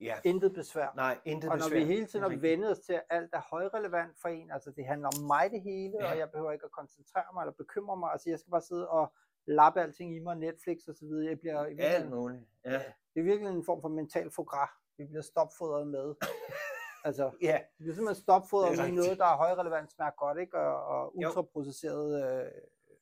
[0.00, 0.92] ja, intet besvær.
[0.96, 1.78] nej, intet Og når besvær.
[1.78, 4.70] vi hele tiden er har vendet os til, at alt er højrelevant for en, altså
[4.76, 6.10] det handler om mig det hele, Ja.
[6.12, 8.88] og jeg behøver ikke at koncentrere mig eller bekymre mig, altså jeg skal bare sidde
[8.88, 9.12] og
[9.46, 11.26] lappe alting i mig, Netflix og så videre.
[11.30, 12.42] Jeg bliver Alt muligt.
[12.64, 12.82] Ja.
[13.14, 16.14] det er virkelig en form for mental foie vi bliver stopfodret med.
[17.08, 17.58] altså, ja.
[17.78, 20.58] vi bliver simpelthen stopfodret med noget, der er højrelevant, smager godt, ikke?
[20.58, 22.52] Og, og ultraprocesseret øh,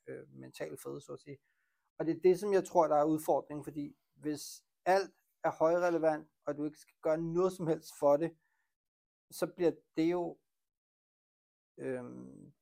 [0.07, 1.37] øh, mental føde, så at sige.
[1.99, 6.29] Og det er det, som jeg tror, der er udfordringen, fordi hvis alt er højrelevant,
[6.45, 8.37] og du ikke skal gøre noget som helst for det,
[9.31, 10.37] så bliver det jo
[11.77, 12.53] øhm,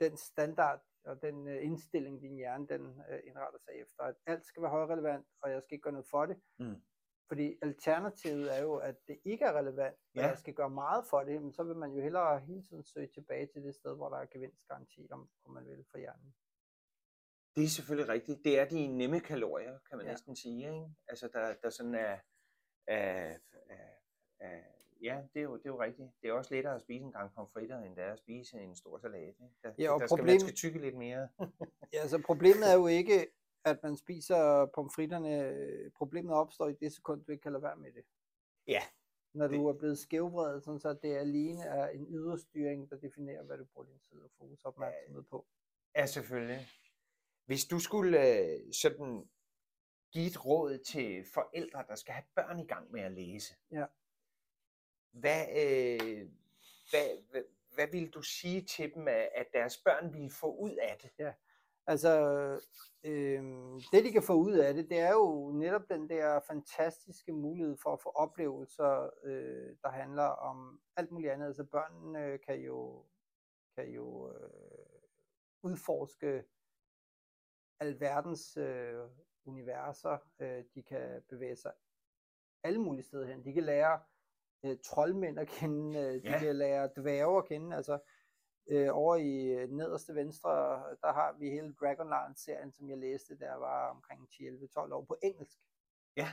[0.00, 4.46] den standard og den øh, indstilling, din hjerne den øh, indretter sig efter, at alt
[4.46, 6.40] skal være højrelevant, og jeg skal ikke gøre noget for det.
[6.58, 6.82] Mm.
[7.30, 10.26] Fordi alternativet er jo, at det ikke er relevant, og Ja.
[10.28, 13.06] jeg skal gøre meget for det, men så vil man jo hellere hele tiden søge
[13.14, 16.34] tilbage til det sted, hvor der er gevinstgaranti, om, om man vil, for hjernen.
[17.56, 18.44] Det er selvfølgelig rigtigt.
[18.44, 20.12] Det er de nemme kalorier, kan man Ja.
[20.12, 20.64] næsten sige.
[20.74, 20.86] Ikke?
[21.08, 22.18] Altså, der, der sådan er,
[22.86, 23.36] er,
[23.68, 23.88] er,
[24.40, 24.60] er...
[25.02, 26.08] Ja, det er, jo, det er jo rigtigt.
[26.22, 28.76] Det er også lettere at spise en gang pomfritter, end det er at spise en
[28.76, 29.28] stor salat.
[29.28, 29.54] Ikke?
[29.62, 31.28] Der, Ja, og der skal problem- man skal tykke lidt mere.
[31.92, 33.26] Ja, altså problemet er jo ikke,
[33.64, 35.90] at man spiser pomfritterne.
[35.96, 38.04] Problemet opstår i det sekund, du ikke kan lade være med det.
[38.66, 38.82] Ja,
[39.34, 43.42] Når det- du er blevet skævvredet, sådan så det alene er en yderstyring, der definerer,
[43.42, 45.46] hvad du bruger din tid og fokus og opmærksomhed på.
[45.96, 46.68] Ja, selvfølgelig.
[47.46, 49.28] Hvis du skulle øh, sådan
[50.12, 53.86] give et råd til forældre, der skal have børn i gang med at læse, Ja.
[55.10, 56.28] hvad, øh,
[56.90, 57.42] hvad, hvad,
[57.74, 61.34] hvad vil du sige til dem, at, deres børn vil få ud af det?
[61.90, 62.10] Altså,
[63.04, 63.42] øh,
[63.92, 67.76] det de kan få ud af det, det er jo netop den der fantastiske mulighed
[67.82, 71.46] for at få oplevelser, øh, der handler om alt muligt andet.
[71.46, 73.04] Altså børnene kan jo,
[73.76, 74.50] kan jo øh,
[75.62, 76.44] udforske
[77.80, 79.00] alverdens øh,
[79.44, 80.18] universer.
[80.40, 81.72] Øh, de kan bevæge sig
[82.62, 83.44] alle mulige steder hen.
[83.44, 84.00] De kan lære
[84.64, 86.38] øh, troldmænd at kende, øh, de Ja.
[86.38, 87.76] kan lære dværge at kende.
[87.76, 87.98] Altså,
[88.66, 90.50] øh, over i øh, nederste venstre,
[91.02, 95.58] der har vi hele Dragonlance-serien, som jeg læste, der var omkring 10-11-12 år på engelsk.
[96.16, 96.28] Ja.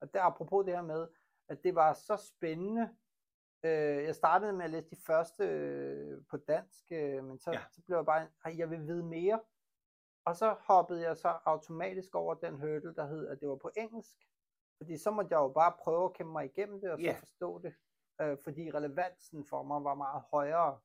[0.00, 1.08] Og der apropos det her med,
[1.48, 2.96] at det var så spændende.
[3.64, 7.60] Øh, jeg startede med at læse de første øh, på dansk, øh, men så, Ja.
[7.72, 9.40] så blev jeg bare, "Ej, jeg vil vide mere.
[10.24, 13.70] Og så hoppede jeg så automatisk over den hurdle, der hed, at det var på
[13.76, 14.16] engelsk.
[14.78, 17.16] Fordi så måtte jeg jo bare prøve at kæmpe mig igennem det, og så Ja.
[17.18, 17.74] forstå det.
[18.20, 20.80] Øh, fordi relevansen for mig var meget højere.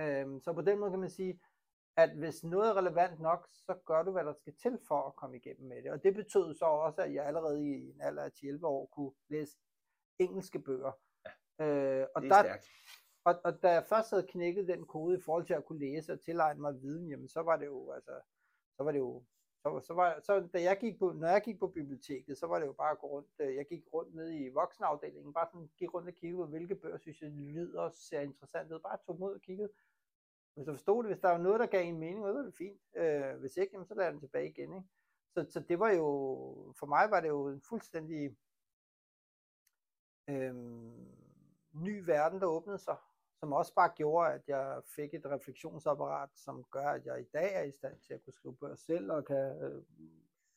[0.00, 1.40] Øhm, så på den måde kan man sige,
[1.96, 5.16] at hvis noget er relevant nok, så gør du, hvad der skal til for at
[5.16, 5.90] komme igennem med det.
[5.90, 9.12] Og det betød så også, at jeg allerede i en alder af 11 år kunne
[9.28, 9.58] læse
[10.18, 10.92] engelske bøger.
[11.58, 11.64] Ja.
[11.64, 12.68] Øh, og, Det er der, stærkt.
[13.24, 16.12] og, og da jeg først havde knækket den kode i forhold til at kunne læse
[16.12, 18.20] og tilegne mig viden, jamen så var det jo, altså,
[18.76, 19.24] så var det jo,
[19.64, 22.58] så, så, var, så da jeg gik på, når jeg gik på biblioteket, så var
[22.58, 25.70] det jo bare at gå rundt, øh, jeg gik rundt ned i voksenafdelingen, bare sådan
[25.78, 29.14] gik rundt og kiggede på, hvilke bøger synes jeg lyder ser interessant ud, bare tog
[29.14, 29.70] dem ud og kiggede.
[30.54, 32.54] Hvis jeg forstod det, hvis der var noget, der gav en mening, så var det
[32.54, 32.80] fint.
[32.96, 34.72] Øh, hvis ikke, jamen, så lader jeg den tilbage igen.
[34.76, 34.88] Ikke?
[35.34, 36.06] Så, så det var jo,
[36.78, 38.36] for mig var det jo en fuldstændig
[40.30, 40.54] øh,
[41.72, 42.96] ny verden, der åbnede sig,
[43.44, 47.54] som også bare gjorde, at jeg fik et refleksionsapparat, som gør, at jeg i dag
[47.54, 49.82] er i stand til at kunne skrive bøger selv, og kan øh,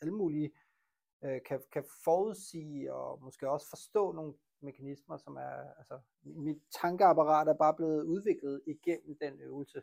[0.02, 0.52] alle mulige,
[1.24, 7.48] øh, kan, kan forudsige og måske også forstå nogle mekanismer, som er, altså, mit tankeapparat
[7.48, 9.82] er bare blevet udviklet igennem den øvelse.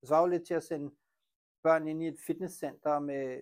[0.00, 0.94] Det var jo lidt til at sende
[1.62, 3.40] børn ind i et fitnesscenter med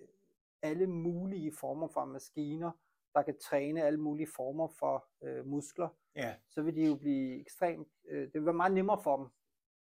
[0.61, 2.71] alle mulige former for maskiner,
[3.13, 6.35] der kan træne alle mulige former for øh, muskler, Ja.
[6.49, 9.27] så vil de jo blive ekstremt, øh, det vil være meget nemmere for dem.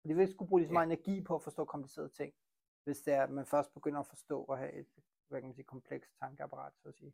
[0.10, 0.73] De vil ikke skulle bruge lige så Ja.
[0.73, 2.34] meget energi på at forstå komplicerede ting,
[2.84, 4.88] hvis det er, at man først begynder at forstå og have et
[5.27, 7.13] hvad kan man sige, komplekst tankeapparat, så at sige.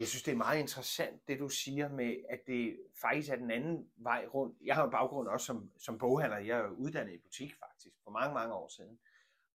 [0.00, 3.50] Jeg synes, det er meget interessant, det du siger med, at det faktisk er den
[3.50, 4.56] anden vej rundt.
[4.64, 6.38] Jeg har en baggrund også som, som boghandler.
[6.38, 9.00] Jeg er jo uddannet i butik faktisk for mange, mange år siden.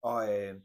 [0.02, 0.62] Og øh,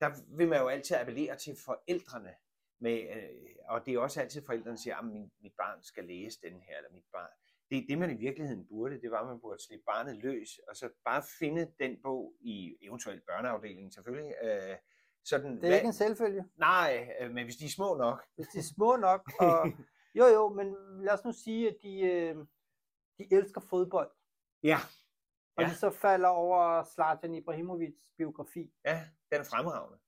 [0.00, 2.34] der vil man jo altid appellere til forældrene.
[2.82, 6.04] Med, øh, og det er også altid forældrene, der siger, at min, mit barn skal
[6.04, 7.30] læse den her, eller mit barn.
[7.70, 10.76] Det, det man i virkeligheden burde, det var, at man burde slippe barnet løs, og
[10.76, 14.34] så bare finde den bog i eventuelt børneafdelingen selvfølgelig.
[14.42, 14.76] Øh,
[15.24, 18.26] sådan, Det er ikke en selvfølge, Nej, øh, men hvis de er små nok.
[18.34, 19.30] hvis de er små nok.
[19.40, 19.66] Og,
[20.18, 22.36] jo jo, men lad os nu sige, at de, øh,
[23.18, 24.10] de elsker fodbold,
[24.62, 24.78] Ja,
[25.56, 25.68] og Ja.
[25.68, 29.98] de så falder over Zlatan Ibrahimovics biografi, ja, den er fremragende.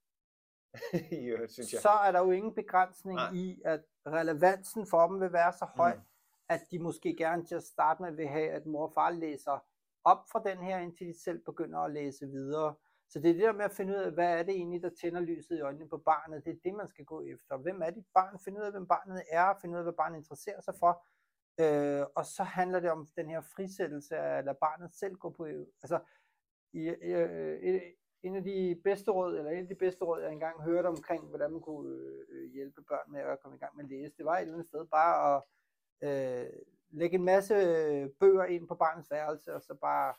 [1.21, 1.81] I øvrigt, synes jeg.
[1.81, 3.33] så er der jo ingen begrænsning Nej.
[3.33, 6.01] i, at relevansen for dem vil være så høj, Mm.
[6.49, 9.65] at de måske gerne til at starte med vil have, at mor og far læser
[10.05, 12.75] op fra den her, indtil de selv begynder at læse videre.
[13.09, 14.91] Så det er det der med at finde ud af, hvad er det egentlig, der
[15.01, 16.45] tænder lyset i øjnene på barnet.
[16.45, 17.57] Det er det, man skal gå efter.
[17.57, 18.39] Hvem er dit barn?
[18.45, 19.55] Finde ud af, hvem barnet er.
[19.61, 21.07] Finde ud af, hvad barnet interesserer sig for.
[21.61, 25.31] Øh, og så handler det om den her frisættelse af at lade barnet selv gå
[25.31, 25.45] på.
[25.83, 26.01] Altså,
[26.73, 27.13] i, i,
[27.75, 27.81] i,
[28.25, 31.29] en af de bedste råd, eller en af de bedste råd, jeg engang hørte omkring,
[31.29, 31.97] hvordan man kunne
[32.29, 34.55] øh, hjælpe børn med at komme i gang med at læse, det var et eller
[34.55, 35.43] andet sted bare at
[36.09, 36.51] øh,
[36.89, 37.55] lægge en masse
[38.21, 40.15] bøger ind på barnets værelse, og så bare,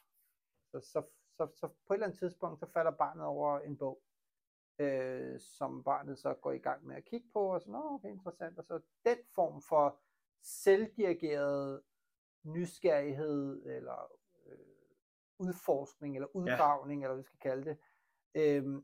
[0.72, 1.04] så, så,
[1.38, 4.02] så, så på et eller andet tidspunkt, så falder barnet over en bog,
[4.80, 8.10] øh, som barnet så går i gang med at kigge på, og så, nå, okay,
[8.10, 10.00] interessant, og så den form for
[10.42, 11.82] selvdirigeret
[12.44, 14.12] nysgerrighed, eller
[14.46, 14.58] øh,
[15.40, 17.06] udforskning, eller udgravning, ja.
[17.06, 17.78] eller hvad vi skal kalde det,
[18.36, 18.82] øh,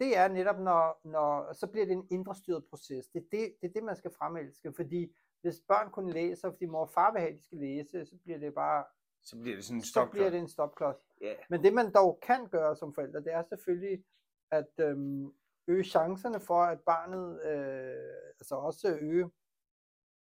[0.00, 3.06] det er netop, når, når så bliver det en indre styret proces.
[3.06, 6.66] Det er det, det er det, man skal fremelske, fordi hvis børn kun læser, fordi
[6.66, 8.84] mor og far vil have, at de skal læse, så bliver det bare
[9.22, 10.96] så bliver det sådan en så bliver det en stopklods.
[11.22, 11.36] Yeah.
[11.50, 14.04] Men det man dog kan gøre som forældre, det er selvfølgelig
[14.50, 15.32] at øhm,
[15.68, 19.30] øge chancerne for, at barnet, øh, altså også øge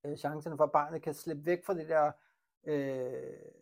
[0.06, 2.12] øh, chancerne for, at barnet kan slippe væk fra det der
[2.66, 3.52] øh,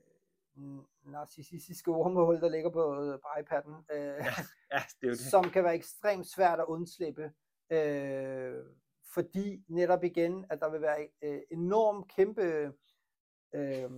[1.05, 4.35] narcissistiske ormål, der ligger på, øh, på iPad'en, øh, ja,
[4.73, 5.19] ja, det er det.
[5.21, 7.33] som kan være ekstremt svært at undslippe.
[7.71, 8.65] Øh,
[9.15, 12.43] fordi netop igen, at der vil være øh, enorm kæmpe
[13.55, 13.91] øh,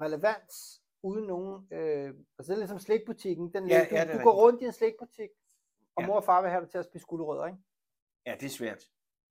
[0.00, 4.24] relevans uden nogen, øh, altså det er ligesom slikbutikken, den, Ja, du, ja, er du
[4.24, 5.30] går rundt i en slikbutik,
[5.96, 6.06] og Ja.
[6.06, 7.58] mor og far vil have dig til at spise gulerødder, ikke?
[8.26, 8.82] Ja, det er svært.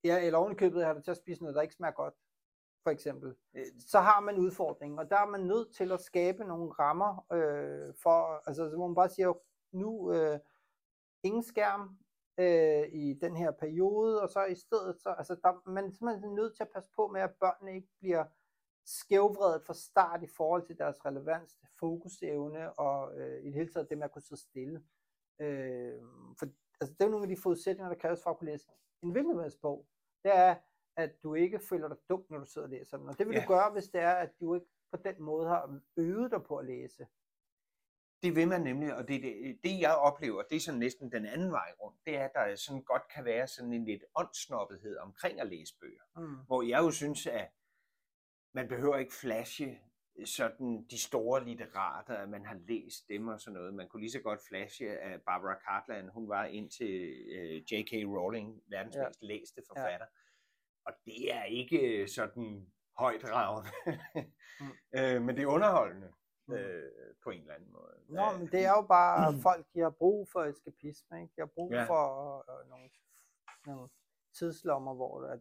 [0.04, 2.14] Ja, eller ovenikøbet have dig til at spise noget, der ikke smager godt,
[2.86, 3.36] for eksempel.
[3.80, 7.94] Så har man udfordringen, og der er man nødt til at skabe nogle rammer øh,
[8.04, 9.34] for, altså så må man bare sige,
[9.72, 10.40] nu øh,
[11.24, 11.98] ingen skærm
[12.38, 16.36] øh, i den her periode, og så i stedet, så, altså der, man er simpelthen
[16.36, 18.26] nødt til at passe på med, at børnene ikke bliver
[18.86, 23.90] skævvredet fra start i forhold til deres relevans, fokusevne og øh, i det hele taget
[23.90, 24.84] det med at kunne sidde stille.
[25.40, 26.02] Øh,
[26.40, 26.46] for
[26.82, 28.68] altså, det er nogle af de forudsætninger, der kræves for at kunne læse
[29.04, 29.86] en hvilken bog.
[30.24, 30.56] Det er,
[30.98, 33.10] at du ikke føler dig dum, når du sidder og læser den.
[33.10, 33.42] Og det vil Ja.
[33.42, 36.58] du gøre, hvis det er, at du ikke på den måde har øvet dig på
[36.58, 37.08] at læse.
[38.24, 41.26] Det vil man nemlig, og det, det, det jeg oplever, det er sådan næsten den
[41.26, 44.98] anden vej rundt, det er, at der sådan godt kan være sådan en lidt åndssnoppethed
[44.98, 46.04] omkring at læse bøger.
[46.16, 46.36] Mm.
[46.48, 47.52] Hvor jeg jo synes, at
[48.54, 49.80] man behøver ikke flashe
[50.26, 53.74] sådan de store litterater, at man har læst dem og sådan noget.
[53.74, 57.92] Man kunne lige så godt flashe, at Barbara Cartland, hun var indtil uh, J.K.
[57.94, 59.08] Rowling, verdens ja.
[59.08, 60.06] mest læste forfatter.
[60.06, 60.25] Ja.
[60.86, 63.70] Og det er ikke sådan højdragende,
[64.60, 64.72] Mm.
[64.98, 66.14] øh, men det er underholdende
[66.48, 66.54] Mm.
[66.54, 66.92] øh,
[67.24, 67.96] på en eller anden måde.
[68.08, 71.34] Nå, Øh, men det er jo bare folk, de har brug for eskapisme, ikke?
[71.36, 71.84] De har brug Ja.
[71.84, 72.90] for øh, nogle,
[73.66, 73.90] nogle
[74.38, 75.40] tidslommer, hvor der,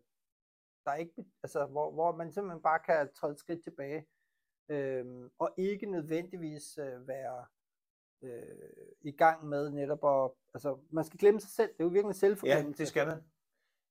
[0.85, 4.07] der ikke, altså, hvor, hvor man simpelthen bare kan træde skridt tilbage,
[4.69, 7.47] øhm, og ikke nødvendigvis øh, være
[8.23, 11.91] øh, i gang med netop at, altså, man skal glemme sig selv, det er jo
[11.91, 12.79] virkelig Ja, selvforglemmelse.
[12.83, 13.25] det skal man.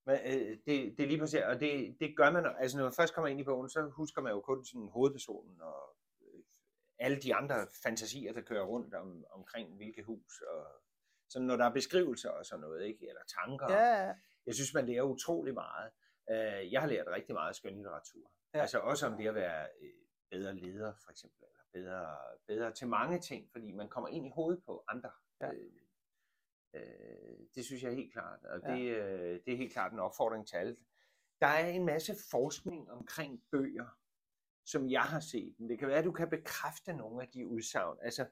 [0.06, 2.94] Men, øh, det, det er lige præcis, og det, det gør man, altså når man
[2.94, 6.44] først kommer ind i bogen, så husker man jo kun sådan hovedpersonen og øh,
[7.00, 10.66] alle de andre fantasier, der kører rundt om, omkring hvilket hus, og
[11.30, 13.08] så når der er beskrivelser og sådan noget, ikke?
[13.10, 13.74] eller tanker.
[13.74, 14.13] Ja,
[14.46, 15.92] Jeg synes, man lærer utrolig meget.
[16.32, 18.32] Øh, Jeg har lært rigtig meget skønlitteratur.
[18.54, 18.58] Ja.
[18.58, 18.62] Ja.
[18.62, 19.94] Altså også om det at være øh,
[20.32, 24.32] bedre leder, for eksempel, eller bedre, bedre til mange ting, fordi man kommer ind i
[24.36, 25.12] hovedet på andre.
[25.42, 25.52] Ja.
[25.54, 25.72] Øh,
[26.74, 28.76] øh, det synes jeg er helt klart, og Ja.
[28.76, 30.76] det, øh, det er helt klart en opfordring til alle.
[31.42, 33.98] Der er en masse forskning omkring bøger,
[34.66, 35.56] som jeg har set.
[35.60, 37.98] Men det kan være, at du kan bekræfte nogle af de udsagn.
[38.02, 38.26] Altså,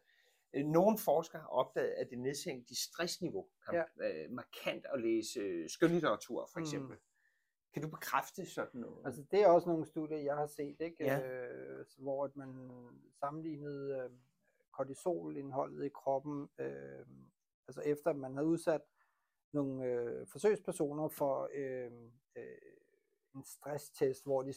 [0.54, 4.24] øh, nogle forskere har opdaget, at det nedsænker de stressniveau kan, ja.
[4.26, 6.64] øh, markant at læse øh, skønlitteratur, for Mm.
[6.64, 6.98] eksempel.
[7.74, 9.06] Kan du bekræfte sådan noget?
[9.06, 10.96] Altså det er også nogle studier, jeg har set, ikke?
[11.04, 11.20] Ja.
[11.20, 12.70] Øh, hvor at man
[13.20, 14.10] sammenlignede øh,
[14.72, 17.06] kortisolindholdet i kroppen, øh,
[17.78, 18.82] altså efter man havde udsat
[19.54, 21.92] nogle øh, forsøgspersoner for øh,
[22.36, 22.44] øh,
[23.36, 24.54] en stresstest, hvor de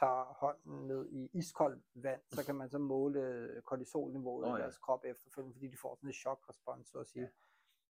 [0.00, 4.54] tager hånden ned i iskoldt vand, så kan man så måle øh, kortisolniveauet oh, i
[4.54, 4.62] ja.
[4.62, 7.30] deres krop efterfølgende, fordi de får sådan en chokrespons, så at sige.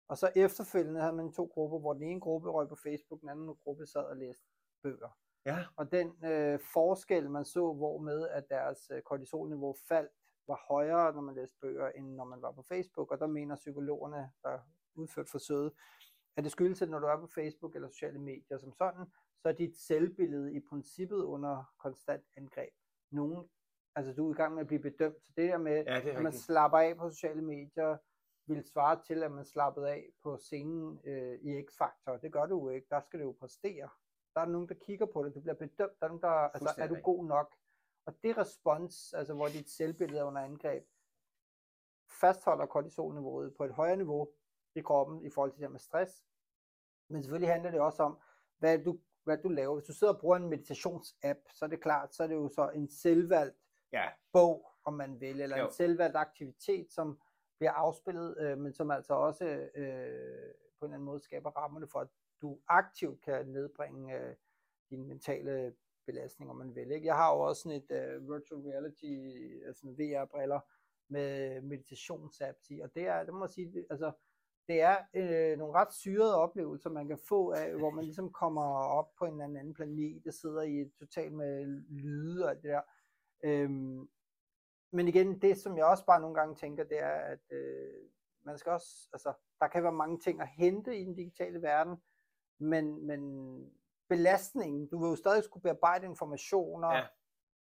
[0.08, 3.28] Og så efterfølgende havde man to grupper, hvor den ene gruppe røg på Facebook, den
[3.28, 4.44] anden gruppe sad og læste
[4.82, 5.18] bøger.
[5.46, 10.12] Ja, Og den øh, forskel, man så, hvor med at deres øh, kortisolniveau faldt,
[10.48, 13.10] var højere, når man læste bøger, end når man var på Facebook.
[13.10, 14.58] Og der mener psykologerne, der
[14.94, 15.72] udført forsøget,
[16.36, 19.06] at det skyldes, at når du er på Facebook eller sociale medier som sådan,
[19.42, 22.72] så er dit selvbillede i princippet under konstant angreb.
[23.10, 23.48] Nogen,
[23.94, 25.24] altså du er i gang med at blive bedømt.
[25.24, 27.96] Så det der med, ja det at man slapper af på sociale medier,
[28.46, 32.16] vil svare til, at man slappede af på scenen øh, i X-Factor.
[32.22, 32.86] Det gør du jo ikke.
[32.90, 33.88] Der skal du jo præstere.
[34.34, 35.34] Der er nogen, der kigger på det.
[35.34, 36.00] Du bliver bedømt.
[36.00, 37.54] Der er nogen, der, altså, er du god nok?
[38.08, 40.84] Og det respons, altså hvor dit selvbillede er under angreb,
[42.20, 44.28] fastholder kortisolniveauet på et højere niveau
[44.74, 46.24] i kroppen i forhold til det med stress.
[47.08, 48.18] Men selvfølgelig handler det også om,
[48.58, 49.74] hvad du, hvad du laver.
[49.74, 52.48] Hvis du sidder og bruger en meditationsapp, så er det klart, så er det jo
[52.48, 53.56] så en selvvalgt
[53.92, 55.66] Ja, bog, om man vil, eller Jo.
[55.66, 57.20] en selvvalgt aktivitet, som
[57.58, 61.88] bliver afspillet, øh, men som altså også øh, på en eller anden måde skaber rammerne
[61.88, 62.08] for, at
[62.42, 64.36] du aktivt kan nedbringe øh,
[64.90, 65.74] dine mentale
[66.08, 66.90] belastning, om man vil.
[66.90, 67.06] Ikke?
[67.06, 69.12] Jeg har jo også sådan et uh, virtual reality,
[69.68, 70.60] altså VR-briller
[71.08, 74.12] med meditationsapps i, og det er, det må jeg sige, det, altså,
[74.68, 78.62] det er øh, nogle ret syrede oplevelser, man kan få af, hvor man ligesom kommer
[78.98, 82.62] op på en eller anden planet, og sidder i et totalt med lyde og alt
[82.62, 82.82] det der.
[83.44, 84.08] Øhm,
[84.92, 88.08] men igen, det som jeg også bare nogle gange tænker, det er, at øh,
[88.44, 91.96] man skal også, altså, der kan være mange ting at hente i den digitale verden,
[92.58, 93.20] men, men
[94.08, 97.06] belastningen, du vil jo stadig skulle bearbejde informationer, ja.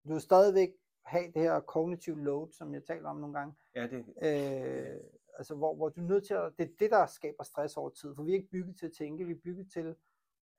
[0.04, 0.68] du vil stadigvæk
[1.04, 3.54] have det her cognitive load, som jeg taler om nogle gange.
[3.74, 4.04] Ja, det...
[4.22, 5.00] Øh,
[5.38, 7.90] altså hvor, hvor du er nødt til at, det er det, der skaber stress over
[7.90, 9.96] tid, for vi er ikke bygget til at tænke, vi er bygget til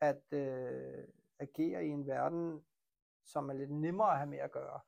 [0.02, 1.08] at øh,
[1.39, 2.65] agere i en verden,
[3.24, 4.80] som er lidt nemmere at have med at gøre,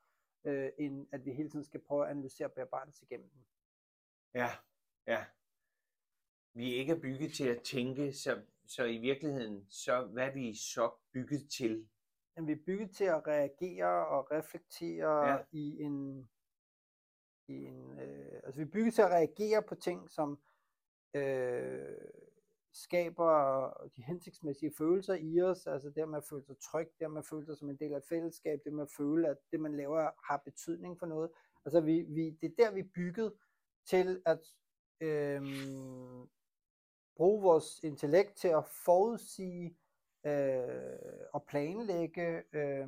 [0.43, 3.45] øh, end at vi hele tiden skal prøve at analysere og bearbejde os igennem den.
[4.33, 4.49] Ja,
[5.07, 5.25] ja.
[6.53, 10.55] Vi er ikke bygget til at tænke, så så i virkeligheden, så hvad er vi
[10.55, 11.87] så bygget til?
[12.35, 15.37] Jamen, vi er bygget til at reagere og reflektere ja.
[15.51, 16.29] i en,
[17.47, 20.39] i en øh, altså vi er bygget til at reagere på ting, som
[21.13, 21.97] øh,
[22.73, 27.19] skaber de hensigtsmæssige følelser i os, altså det med at føle sig tryg, det med
[27.19, 29.59] at føle sig som en del af et fællesskab, det med at føle, at det
[29.59, 31.29] man laver har betydning for noget.
[31.65, 33.33] Altså vi, vi, det er der, vi er bygget
[33.85, 34.39] til at
[35.01, 35.41] øh,
[37.17, 39.77] bruge vores intellekt til at forudsige
[40.25, 42.87] øh, og planlægge, øh,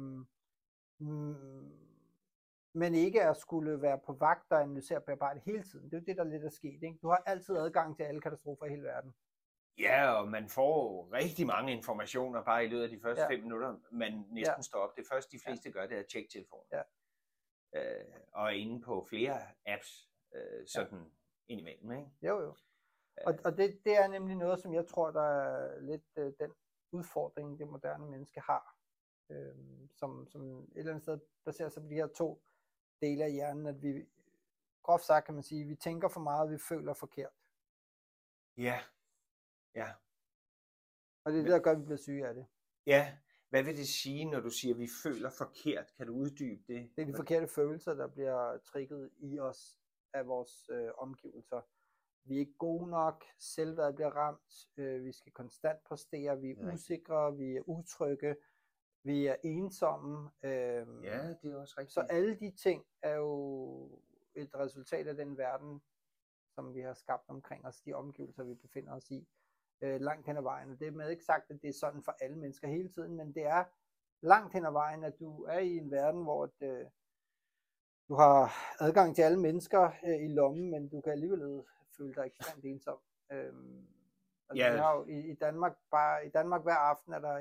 [2.74, 5.86] men ikke at skulle være på vagt og analysere og bearbejde hele tiden.
[5.86, 6.84] Det er jo det, der lidt er sket.
[6.84, 7.00] Ikke?
[7.02, 9.14] Du har altid adgang til alle katastrofer i hele verden.
[9.80, 13.30] Ja, og man får rigtig mange informationer bare i løbet af de første ja.
[13.30, 14.62] fem minutter, man næsten ja.
[14.62, 14.96] står op.
[14.98, 15.74] Det første, de fleste ja.
[15.74, 16.66] gør, det er at tjekke telefonen.
[16.72, 16.82] Ja.
[17.76, 21.06] Øh, og inde på flere apps, øh, sådan ja.
[21.48, 21.92] indimellem.
[21.92, 22.10] Ikke?
[22.22, 22.56] Jo, jo.
[23.26, 26.52] Og, og det, det er nemlig noget, som jeg tror, der er lidt øh, den
[26.92, 28.76] udfordring, det moderne menneske har,
[29.30, 29.56] øh,
[29.92, 32.42] som, som et eller andet sted baserer sig på de her to
[33.02, 34.06] dele af hjernen, at vi,
[34.84, 37.34] groft sagt kan man sige, vi tænker for meget, vi føler forkert.
[38.58, 38.80] Ja,
[39.76, 39.94] ja.
[41.24, 42.46] Og det er det, der gør, at vi bliver syge af det.
[42.86, 43.18] Ja,
[43.50, 45.94] hvad vil det sige, når du siger, at vi føler forkert?
[45.98, 46.92] Kan du uddybe det?
[46.96, 49.80] Det er de forkerte følelser, der bliver trigget i os
[50.14, 51.62] af vores øh, omgivelser
[52.24, 56.68] vi er ikke gode nok, selvværd bliver ramt, øh, vi skal konstant præstere, vi er
[56.68, 56.74] ja.
[56.74, 58.36] usikre, vi er utrygge,
[59.04, 60.30] vi er ensomme.
[60.44, 61.94] Øh, ja, det er også rigtigt.
[61.94, 64.02] Så alle de ting er jo
[64.36, 65.82] et resultat af den verden,
[66.56, 69.28] som vi har skabt omkring os, de omgivelser, vi befinder os i,
[69.82, 70.72] øh, langt hen ad vejen.
[70.72, 73.16] Og det er med ikke sagt, at det er sådan for alle mennesker hele tiden,
[73.16, 73.64] men det er
[74.22, 76.86] langt hen ad vejen, at du er i en verden, hvor øh,
[78.10, 81.64] du har adgang til alle mennesker øh, i lommen, men du kan alligevel
[82.00, 83.00] føle dig ekstremt ensom.
[83.32, 83.88] Øhm,
[84.50, 84.80] altså, yeah.
[84.80, 87.34] har jo, i, i, Danmark, bare, I Danmark hver aften er der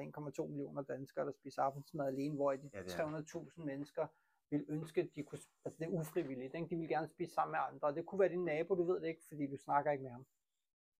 [0.42, 4.06] 1,2 millioner danskere, der spiser aftensmad alene, hvor de ja, 300.000 mennesker
[4.50, 6.68] vil ønske, at de kunne, altså det er ufrivilligt, ikke?
[6.70, 9.08] de vil gerne spise sammen med andre, det kunne være din nabo, du ved det
[9.08, 10.26] ikke, fordi du snakker ikke med ham.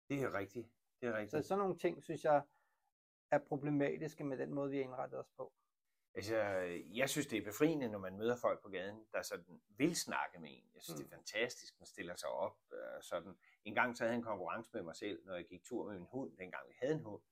[0.08, 0.68] Det er rigtigt,
[1.00, 1.30] det er rigtigt.
[1.30, 2.42] Så sådan nogle ting, synes jeg,
[3.30, 5.52] er problematiske med den måde, vi har indrettet os på.
[6.18, 6.36] Altså,
[7.00, 10.40] jeg synes, det er befriende, når man møder folk på gaden, der sådan vil snakke
[10.40, 10.64] med en.
[10.74, 11.04] Jeg synes, mm.
[11.04, 12.56] det er fantastisk, man stiller sig op.
[12.72, 13.32] Øh, sådan.
[13.64, 15.94] En gang så havde jeg en konkurrence med mig selv, når jeg gik tur med
[15.98, 17.22] min hund, dengang vi havde en hund.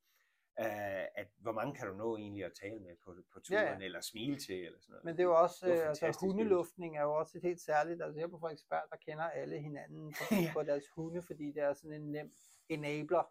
[0.60, 3.72] Uh, at hvor mange kan du nå egentlig at tale med på, på turen, ja,
[3.72, 3.84] ja.
[3.84, 5.04] eller smile til, eller sådan noget.
[5.04, 8.20] Men det er jo også, det altså hundeluftning er jo også et helt særligt, altså
[8.20, 10.50] her på Frederiksberg, der kender alle hinanden på, ja.
[10.52, 12.32] på deres hunde, fordi det er sådan en nem
[12.68, 13.24] enabler.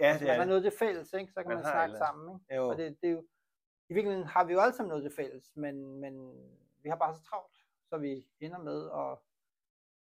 [0.00, 1.32] Ja, altså, det er man har noget til fælles, ikke?
[1.32, 1.98] så kan man, man snakke eller...
[1.98, 2.34] sammen.
[2.34, 2.54] Ikke?
[2.54, 2.68] Jo.
[2.68, 3.24] Og det, det er jo,
[3.90, 6.14] i virkeligheden har vi jo alle sammen noget til fælles, men, men
[6.82, 7.56] vi har bare så travlt,
[7.88, 9.18] så vi ender med at,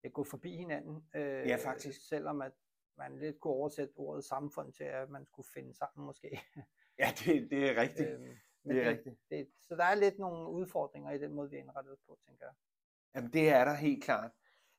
[0.03, 1.07] at gå forbi hinanden.
[1.15, 2.07] Øh, ja, faktisk.
[2.07, 2.51] Selvom at
[2.97, 6.29] man lidt kunne oversætte ordet samfund til, at man skulle finde sammen måske.
[6.99, 8.09] Ja, det, det er rigtigt.
[8.09, 9.15] øhm, det er det, rigtigt.
[9.29, 12.45] Det, så der er lidt nogle udfordringer i den måde, vi er indrettet på, tænker
[12.45, 12.53] jeg.
[13.15, 14.31] Jamen, det er der helt klart.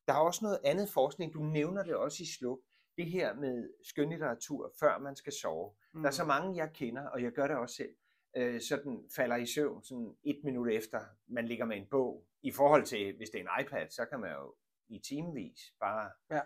[0.07, 2.61] Der er også noget andet forskning, du nævner det også i sluk,
[2.97, 5.75] det her med skønlitteratur, før man skal sove.
[5.93, 6.03] Mm.
[6.03, 6.29] Der er så mm.
[6.29, 7.95] mange, jeg kender, og jeg gør det også selv,
[8.37, 12.27] øh, sådan falder i søvn sådan et minut efter, man ligger med en bog.
[12.43, 14.55] I forhold til, hvis det er en iPad, så kan man jo
[14.89, 16.41] i timevis bare ja.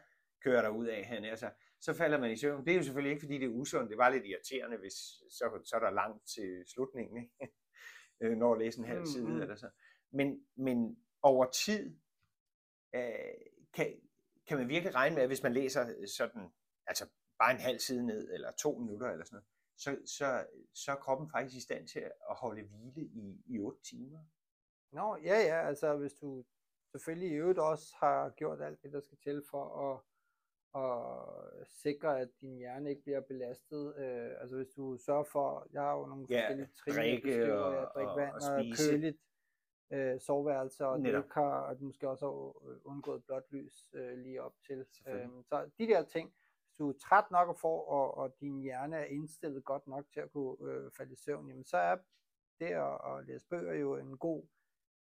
[0.45, 2.65] køre der ud af han altså, så falder man i søvn.
[2.65, 3.91] Det er jo selvfølgelig ikke, fordi det er usundt.
[3.91, 4.93] Det var lidt irriterende, hvis
[5.31, 7.55] så, så er der langt til slutningen, ikke?
[8.23, 9.41] Øh, når at læse en halv side mm-hmm.
[9.43, 9.71] eller så.
[10.13, 11.97] Men, men over tid
[12.95, 13.13] øh,
[13.73, 14.01] kan,
[14.47, 16.49] kan man virkelig regne med, at hvis man læser sådan,
[16.87, 19.47] altså bare en halv side ned, eller to minutter eller sådan noget,
[19.83, 23.79] så, så, så er kroppen faktisk i stand til at holde hvile i, i 8
[23.83, 24.19] timer.
[24.93, 26.45] Nå, ja, ja, altså hvis du
[26.93, 30.01] selvfølgelig i øvrigt også har gjort alt det, der skal til for at
[30.73, 31.27] og
[31.67, 33.97] sikre, at din hjerne ikke bliver belastet.
[33.97, 37.75] Øh, altså hvis du sørger for, jeg har jo nogle Ja, forskellige trin, drikke og-
[37.75, 38.91] ja, drikke og- vand og og, spise.
[38.91, 39.19] køligt
[39.93, 41.25] øh, soveværelse, og Netop.
[41.25, 44.87] det kan, og du måske også har øh, undgået blåt lys øh, lige op til.
[45.07, 46.35] Øhm, så de der ting,
[46.79, 50.21] du er træt nok og får, og, og din hjerne er indstillet godt nok til
[50.21, 51.97] at kunne øh, falde i søvn, jamen så er
[52.61, 54.47] det at, at læse bøger jo en god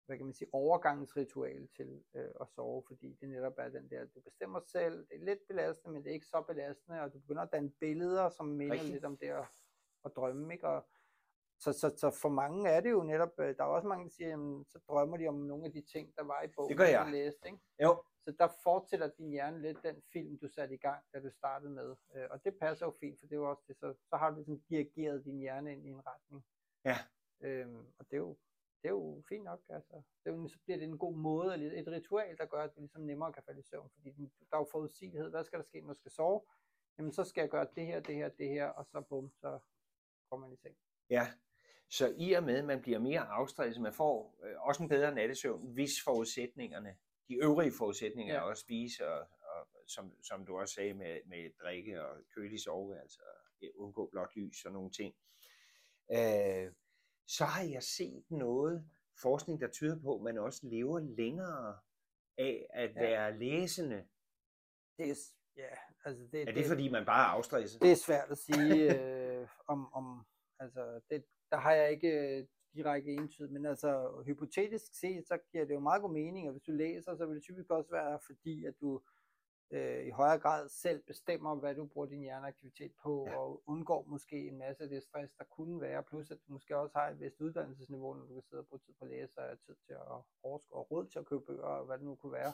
[0.08, 4.06] hvad kan man sige, overgangsritual til øh, at sove, fordi det netop er den der,
[4.06, 7.20] du bestemmer selv, det er lidt belastende, men det er ikke så belastende, og du
[7.20, 8.94] begynder at danne billeder, som minder Rigtigt.
[8.94, 9.46] lidt om det at,
[10.06, 10.68] at drømme, ikke?
[10.68, 10.88] Og,
[11.60, 14.10] så, så, så for mange er det jo netop, øh, der er også mange, der
[14.10, 16.78] siger, jamen, så drømmer de om nogle af de ting, der var i bogen, Det
[16.78, 17.12] gør jeg.
[17.12, 17.60] læste, ikke?
[17.84, 21.30] Jo, Så der fortsætter din hjerne lidt den film, du satte i gang, da du
[21.32, 21.96] startede med.
[22.16, 24.30] Øh, og det passer jo fint, for det er jo også det, så, så har
[24.30, 26.46] du ligesom dirigeret din hjerne ind i en retning.
[26.86, 26.98] Ja.
[27.42, 28.38] Øhm, og det er jo,
[28.82, 29.62] det er jo fint nok.
[29.70, 29.96] Altså.
[30.24, 32.76] Det er jo, så bliver det en god måde, eller et ritual, der gør, at
[32.76, 33.90] du ligesom nemmere kan falde i søvn.
[33.94, 34.10] Fordi
[34.50, 35.30] der er jo forudsigelighed.
[35.30, 36.42] Hvad skal der ske, når du skal sove?
[36.98, 39.60] Jamen, så skal jeg gøre det her, det her, det her, og så bum, så
[40.30, 40.76] kommer man i seng.
[41.10, 41.28] ja.
[41.90, 45.16] Så i og med, at man bliver mere afstresset, man får øh, også en bedre
[45.16, 46.98] nattesøvn, hvis forudsætningerne,
[47.30, 48.42] de øvrige forudsætninger, Ja.
[48.42, 53.20] også spise, og, og som, som du også sagde, med, med drikke og kølig soveværelse,
[53.24, 55.16] og ja, undgå blåt lys og nogle ting.
[56.12, 56.72] Øh,
[57.28, 58.90] så har jeg set noget
[59.22, 61.78] forskning, der tyder på, at man også lever længere
[62.38, 63.00] af at Ja.
[63.02, 64.08] være læsende.
[64.98, 65.16] Det er,
[65.58, 65.70] ja,
[66.06, 67.82] altså det, Er det, fordi man bare er afstresset?
[67.82, 70.26] Det er svært at sige øh, om, om
[70.60, 75.74] altså det, der har jeg ikke direkte entydigt, men altså hypotetisk set, så giver det
[75.74, 78.66] jo meget god mening, og hvis du læser, så vil det typisk også være fordi,
[78.66, 79.02] at du
[79.72, 83.38] øh, i højere grad selv bestemmer, hvad du bruger din hjerneaktivitet på, Ja.
[83.38, 86.78] og undgår måske en masse af det stress, der kunne være, plus at du måske
[86.78, 89.38] også har et vist uddannelsesniveau, når du kan sidde og bruge tid på at læse,
[89.40, 90.02] og tid til at
[90.44, 92.54] overskue og råd til at købe bøger, og hvad det nu kunne være.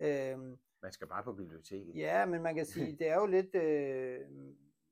[0.00, 1.94] Øhm, Man skal bare på biblioteket.
[1.96, 4.20] Ja, men man kan sige, det er jo lidt øh,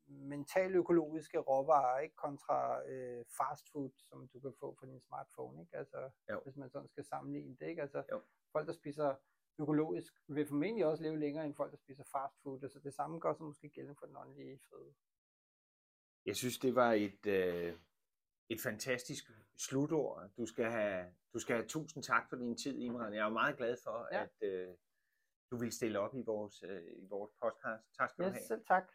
[0.06, 2.16] mentaløkologiske råvarer, ikke?
[2.16, 5.76] Kontra øh, fast food, som du kan få fra din smartphone, ikke?
[5.76, 6.40] Altså, Jo.
[6.44, 7.82] hvis man sådan skal sammenligne det, ikke?
[7.82, 8.20] Altså, Jo.
[8.52, 9.14] folk, der spiser
[9.58, 12.62] økologisk, vil formentlig også leve længere end folk, der spiser fast food.
[12.62, 14.94] Altså, det samme gør sig måske gældende for den åndelige føde.
[16.26, 17.78] Jeg synes, det var et, øh,
[18.48, 19.24] et fantastisk
[19.56, 20.30] slutord.
[20.36, 23.14] Du skal, have, du skal have tusind tak for din tid, Imran.
[23.14, 24.22] Jeg er meget glad for, Ja.
[24.22, 24.74] at øh,
[25.50, 27.84] du vil stille op i vores, øh, i vores podcast.
[27.98, 28.44] Tak skal Ja, du have.
[28.46, 28.92] selv tak.